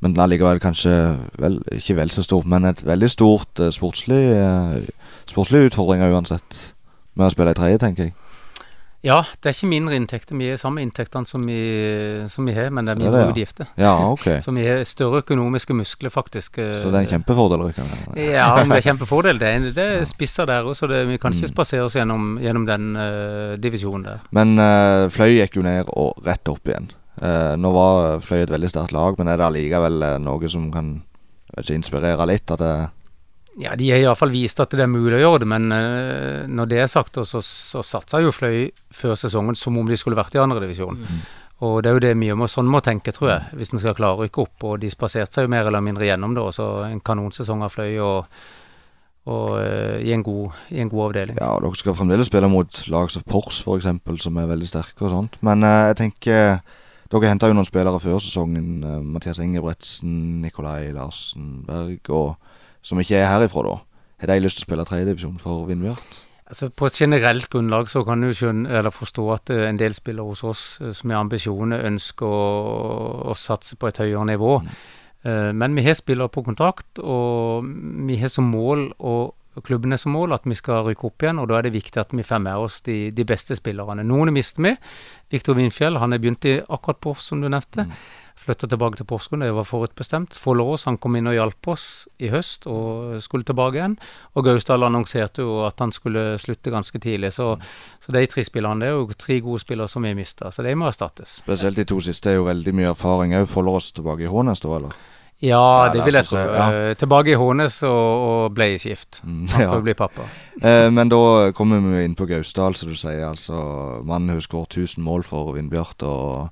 [0.00, 0.92] men likevel kanskje
[1.42, 4.78] vel, ikke vel så stort, men et veldig stort eh, sportslig, uh,
[5.26, 6.72] sportslig utfordringer uansett.
[7.18, 8.14] Med å spille i tredje, tenker jeg.
[9.06, 10.34] Ja, det er ikke mindre inntekter.
[10.38, 11.58] Vi har samme inntektene som vi,
[12.30, 13.68] som vi har, men det er er mindre utgifter.
[13.78, 13.92] ja.
[13.94, 14.24] Ja, ok.
[14.44, 16.58] Så vi har større økonomiske muskler, faktisk.
[16.58, 17.62] eh, Så det er en kjempefordel.
[17.68, 18.18] Rikard.
[18.18, 19.38] Ja, men det er kjempefordel.
[19.38, 21.38] Det er, det er spisser der òg, så det, vi kan Mm.
[21.38, 24.18] ikke spasere oss gjennom, gjennom den uh, divisjonen der.
[24.34, 26.90] Men uh, Fløy gikk jo ned og rett opp igjen.
[27.22, 30.68] Eh, nå var Fløy et veldig sterkt lag, men er det allikevel eh, noe som
[30.74, 30.94] kan
[31.56, 32.50] ikke, inspirere litt?
[32.54, 32.72] At det,
[33.58, 36.70] Ja, de har iallfall vist at det er mulig å gjøre det, men eh, når
[36.70, 40.38] det er sagt, så, så satsa jo Fløy før sesongen som om de skulle vært
[40.38, 41.02] i andredivisjon.
[41.02, 41.20] Mm.
[41.66, 43.96] Og det er jo det mye må, sånn må tenke, tror jeg, hvis en skal
[43.98, 44.66] klare å rykke opp.
[44.68, 47.96] Og de spaserte seg jo mer eller mindre gjennom det, så en kanonsesong av Fløy
[47.98, 48.28] og,
[49.26, 51.40] og uh, i, en god, i en god avdeling.
[51.40, 53.90] ja, og Dere skal fremdeles spille mot lag som Pors, f.eks.,
[54.22, 55.40] som er veldig sterke og sånt.
[55.42, 56.60] Men uh, jeg tenker
[57.08, 58.84] Dere henta jo noen spillere før sesongen.
[58.84, 62.36] eh, Mathias Ingebretsen, Nikolai Larsen Berg, og,
[62.82, 63.76] som ikke er herifra, da.
[64.20, 66.18] Har de lyst til å spille tredjedivisjon for Vindbjart?
[66.48, 69.96] Altså På et generelt grunnlag så kan du skjønne, eller forstå at eh, en del
[69.96, 74.60] spillere hos oss eh, som har ambisjoner, ønsker å, å satse på et høyere nivå.
[74.60, 74.78] Mm.
[75.58, 77.66] Men vi har spillere på kontrakt, og
[78.06, 78.84] vi har som mål,
[79.58, 81.40] og klubben er som mål, at vi skal rykke opp igjen.
[81.42, 84.06] og Da er det viktig at vi får med oss de, de beste spillerne.
[84.06, 84.76] Noen mister vi.
[85.34, 87.88] Viktor Vindfjell han er begynt i akkurat på, som du nevnte.
[88.38, 90.36] Flytta tilbake til Porsgrunn, det var forutbestemt.
[90.38, 91.86] Follås han kom inn og hjalp oss
[92.22, 93.98] i høst og skulle tilbake igjen.
[94.38, 97.32] Og Gausdal annonserte jo at han skulle slutte ganske tidlig.
[97.34, 97.50] Så,
[97.98, 100.76] så de tre spillerne det er jo tre gode spillere som vi mista, så de
[100.78, 101.40] må erstattes.
[101.42, 103.58] Spesielt de to siste er jo veldig mye erfaring òg.
[103.68, 104.94] Oss tilbake i Hånes, da, eller?
[105.38, 106.38] Ja, det vil jeg tro.
[106.38, 106.68] ja.
[106.90, 109.20] Eh, Tilbake i Hånes og, og bleieskift.
[109.22, 109.74] Han skal ja.
[109.76, 110.26] jo bli pappa.
[110.58, 113.28] Eh, men da kommer vi inn på Gausdal, som du sier.
[113.28, 113.54] altså
[114.02, 116.02] Mannen har skåret 1000 mål for Vindbjart.
[116.02, 116.48] og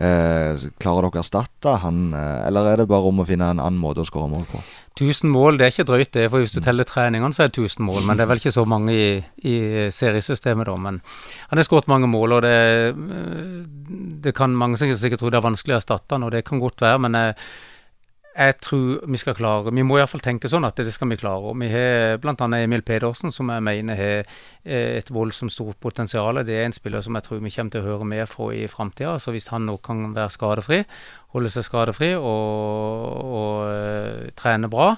[0.00, 3.60] eh, Klarer dere å erstatte han, eh, eller er det bare om å finne en
[3.60, 4.62] annen måte å skåre mål på?
[4.94, 7.60] 1000 mål, det er ikke drøyt det, for hvis du teller treningene, så er det
[7.66, 8.00] 1000 mål.
[8.06, 9.06] Men det er vel ikke så mange i,
[9.44, 9.54] i
[9.92, 10.78] seriesystemet, da.
[10.80, 11.02] Men
[11.50, 12.56] han har skåret mange mål, og det,
[12.94, 13.60] eh,
[14.24, 16.80] det kan mange sikkert tro det er vanskelig å erstatte han, og det kan godt
[16.86, 17.36] være, men jeg,
[18.34, 21.52] jeg tror vi skal klare Vi må iallfall tenke sånn at det skal vi klare.
[21.52, 22.48] Og vi har bl.a.
[22.58, 24.16] Emil Pedersen, som jeg mener har
[24.64, 26.42] eh, et voldsomt stort potensial.
[26.46, 28.64] Det er en spiller som jeg tror vi kommer til å høre mer fra i
[28.70, 29.18] framtida.
[29.22, 30.80] Så hvis han nå kan være skadefri,
[31.36, 33.06] holde seg skadefri og,
[33.38, 34.96] og eh, trene bra,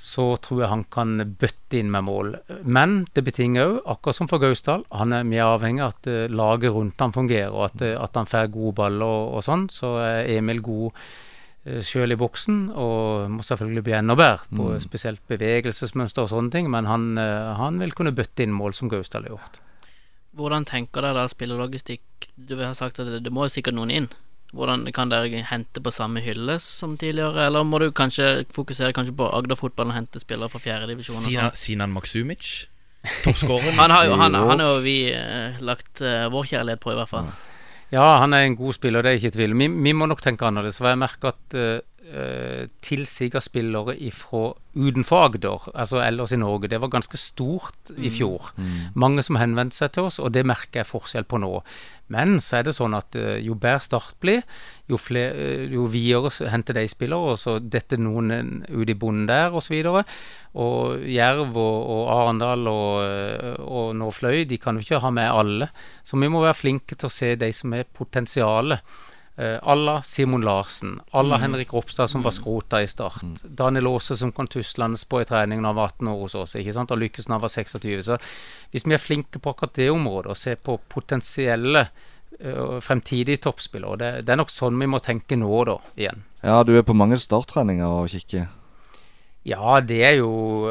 [0.00, 2.32] så tror jeg han kan bøtte inn med mål.
[2.64, 6.10] Men det betinger òg, akkurat som for Gausdal, han er, vi er avhengig av at
[6.10, 9.68] eh, laget rundt han fungerer, og at, at han får gode baller og, og sånn.
[9.68, 11.04] Så er Emil god
[11.64, 14.80] sjøl i boksen, og må selvfølgelig bli enda bedre på Mm.
[14.84, 18.88] spesielt bevegelsesmønster og sånne ting, men han, eh, han vil kunne bøtte inn mål som
[18.92, 19.60] Gausdal har gjort.
[20.36, 22.00] Hvordan tenker dere da Spillerlogistikk
[22.36, 24.08] Du har sagt at det, det må sikkert noen inn.
[24.52, 29.14] Hvordan Kan dere hente på samme hylle som tidligere, eller må du kanskje fokusere kanskje
[29.16, 31.22] på Agder-fotballen og hente spillere fra fjerdedivisjon?
[31.22, 32.66] Sina, Sinan Maksumic?
[33.24, 33.74] Toppskåreren?
[33.78, 36.94] Han har jo han, han har jo vi eh, lagt eh, vår kjærlighet på, i
[36.98, 37.24] hvert fall.
[37.30, 37.53] Ja,
[37.92, 39.54] han er en god spiller, det er ikke tvil.
[39.58, 40.78] Vi, vi må nok tenke annerledes.
[40.80, 41.58] For jeg merker at
[42.04, 46.68] eh, uh, spillere fra utenfor Agder, altså ellers i Norge.
[46.68, 48.50] Det var ganske stort i fjor.
[48.56, 48.94] Mm.
[48.94, 51.62] Mange som henvendte seg til oss, og det merker jeg forskjell på nå.
[52.12, 54.42] Men så er det sånn at eh, jo bedre Start blir,
[54.90, 59.54] jo, eh, jo videre henter de spillere, og så detter noen ut i bonden der,
[59.54, 59.78] osv.
[59.88, 60.02] Og,
[60.60, 65.30] og Jerv og, og Arendal og, og nå Fløy, de kan jo ikke ha med
[65.30, 65.72] alle.
[66.04, 68.84] Så vi må være flinke til å se de som er potensialet.
[69.38, 71.42] Uh, Alla Simon Larsen, alla Mm.
[71.42, 73.24] Henrik Ropstad som var skrota i start.
[73.42, 76.54] Daniel Aase som kan tuslandes på i trening når han var 18 år hos oss,
[76.54, 76.90] ikke sant?
[76.90, 78.02] og lykkes når han var 26.
[78.06, 78.18] Så
[78.70, 81.88] hvis vi er flinke på akkurat det området, og ser på potensielle
[82.44, 86.22] uh, fremtidige toppspillere, det, det er nok sånn vi må tenke nå, da, igjen.
[86.44, 88.46] Ja, du er på mange starttreninger og kikker.
[89.44, 90.28] Ja, det er jo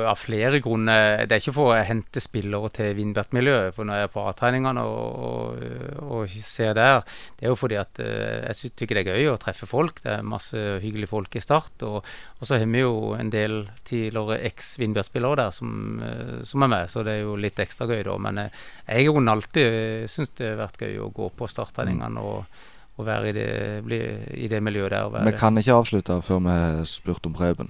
[0.10, 1.28] av flere grunner.
[1.30, 3.76] Det er ikke for å hente spillere til Vindbert-miljøet.
[3.76, 7.04] For når jeg er på A-treningene og, og, og ser der,
[7.38, 10.02] det er jo fordi at eh, jeg syns det er gøy å treffe folk.
[10.02, 11.86] Det er masse hyggelige folk i Start.
[11.86, 16.74] Og, og så har vi jo en del tidligere eks-Vindbert-spillere der som, eh, som er
[16.74, 18.18] med, så det er jo litt ekstra gøy da.
[18.26, 18.60] Men eh,
[18.90, 22.66] jeg har alltid syntes det har vært gøy å gå på starttegningene og,
[22.98, 23.48] og være i det,
[23.86, 24.02] bli,
[24.34, 25.30] i det miljøet der.
[25.30, 27.70] Vi kan ikke avslutte før vi har spurt om Preben.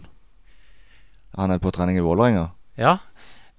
[1.37, 2.47] Han er på trening i Vålerenga.
[2.79, 2.97] Ja.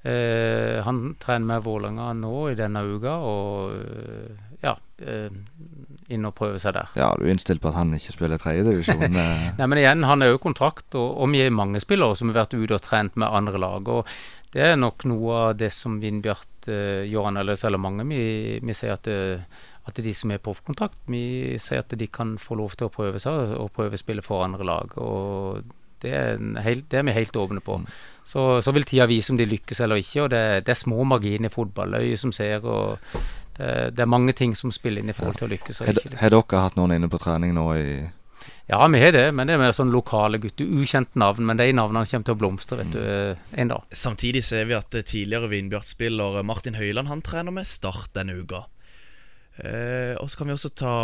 [0.05, 5.33] Eh, han trener med Vålerenga nå i denne uka, og eh, ja eh,
[6.13, 6.93] inn og prøve seg der.
[6.99, 9.05] Ja, du er innstilt på at han ikke spiller tredjedivisjon?
[9.25, 9.45] eh.
[9.59, 12.43] Nei, men igjen, han er jo kontrakt, og, og vi er mange spillere som har
[12.43, 13.89] vært ute og trent med andre lag.
[13.89, 14.11] og
[14.55, 18.07] Det er nok noe av det som Vindbjart uh, gjør annerledes, eller mange.
[18.09, 19.47] Vi, vi sier at, det
[19.85, 22.93] at de som er på kontrakt, vi sier at de kan få lov til å
[22.93, 24.95] prøve seg og prøve å spille for andre lag.
[25.01, 25.65] og
[26.05, 27.81] det er, en helt, det er vi helt åpne på.
[28.25, 30.25] Så, så vil tida vise om de lykkes eller ikke.
[30.25, 31.97] og Det, det er små marginer i fotball.
[32.21, 32.65] Som ser.
[32.65, 32.99] og
[33.57, 35.81] det, det er mange ting som spiller inn i forhold til å lykkes.
[35.81, 37.89] og Har dere hatt noen inne på trening nå i
[38.67, 40.65] Ja, vi har det, men det er mer sånn lokale gutter.
[40.65, 43.03] Ukjent navn, men de navnene kommer til å blomstre vet du,
[43.61, 43.91] en dag.
[43.93, 48.65] Samtidig ser vi at eh, tidligere Vindbjart-spiller Martin Høiland Han trener med Start denne uka.
[49.61, 50.95] Eh, og så kan vi også ta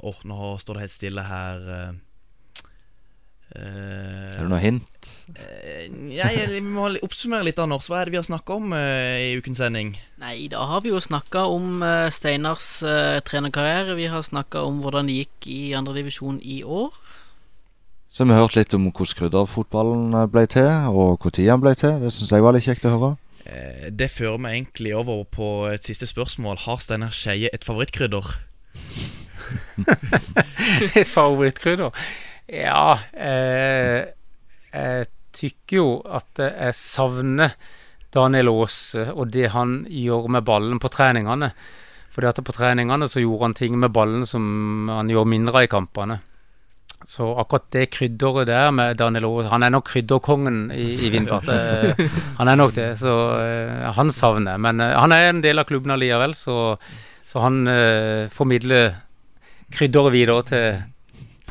[0.00, 1.68] Åh, nå står det helt stille her.
[3.54, 5.10] Eh, eh, Er det noe hint?
[5.36, 7.88] eh, Nei, vi må oppsummere litt, Anders.
[7.90, 9.94] Hva er det vi har snakka om uh, i ukens sending?
[10.22, 12.82] Nei, da har vi jo snakka om uh, Steinars
[13.28, 13.96] trenerkarriere.
[13.98, 16.94] Vi har snakka om hvordan det gikk i andredivisjon i år.
[18.12, 22.00] Så har vi hørt litt om hvordan krydderfotballen ble til, og når den ble til.
[22.02, 23.14] Det syns jeg var litt kjekt å høre.
[23.44, 26.60] Eh, det fører meg egentlig over på et siste spørsmål.
[26.66, 28.34] Har Steinar Skeie et favorittkrydder?
[30.96, 31.90] Et favorittkrydder?
[32.50, 34.10] Ja eh,
[34.72, 37.54] Jeg tykker jo at jeg savner
[38.12, 41.52] Daniel Aase og det han gjør med ballen på treningene.
[42.12, 45.64] Fordi at på treningene så gjorde han ting med ballen som han gjør mindre av
[45.64, 46.18] i kampene.
[47.08, 51.48] Så akkurat det krydderet der med Daniel Aase Han er nok krydderkongen i, i Vindbjart.
[51.48, 52.04] Eh,
[52.38, 54.60] Han er nok det, så eh, han savner.
[54.60, 56.76] Men eh, han er en del av klubben allikevel, så,
[57.26, 58.92] så han eh, formidler
[59.72, 60.82] krydderet videre til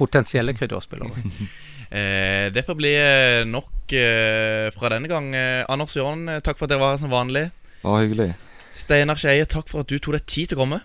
[0.02, 1.12] potensielle krydderspillere.
[1.92, 5.26] Eh, det får bli eh, nok eh, fra denne gang.
[5.36, 7.42] Eh, Anders Jørn, eh, takk for at dere var her som vanlig.
[7.82, 8.30] Bare hyggelig.
[8.72, 10.80] Steinar Skeie, takk for at du tok deg tid til å komme.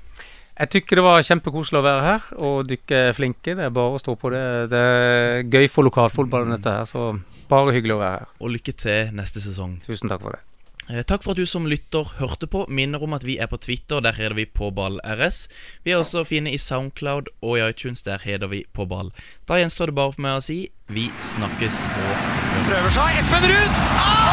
[0.56, 3.54] Jeg tykker det var kjempekoselig å være her, og dere er flinke.
[3.54, 4.42] Det er bare å stå på det.
[4.74, 7.12] Det er gøy for lokalfotballen, dette her, så
[7.52, 8.30] bare hyggelig å være her.
[8.40, 9.78] Og lykke til neste sesong.
[9.86, 10.42] Tusen takk for det.
[10.88, 12.64] Eh, Takk for at du som lytter hørte på.
[12.68, 15.00] Minner om at vi er på Twitter, der heter vi på ball
[15.84, 19.10] Vi er også fine i Soundcloud og i iTunes, der heter vi på ball.
[19.48, 22.14] Da gjenstår det bare for meg å si vi snakkes og.
[22.68, 23.18] Prøver seg.
[23.22, 23.82] Espen Ruud!
[23.98, 24.26] Ah!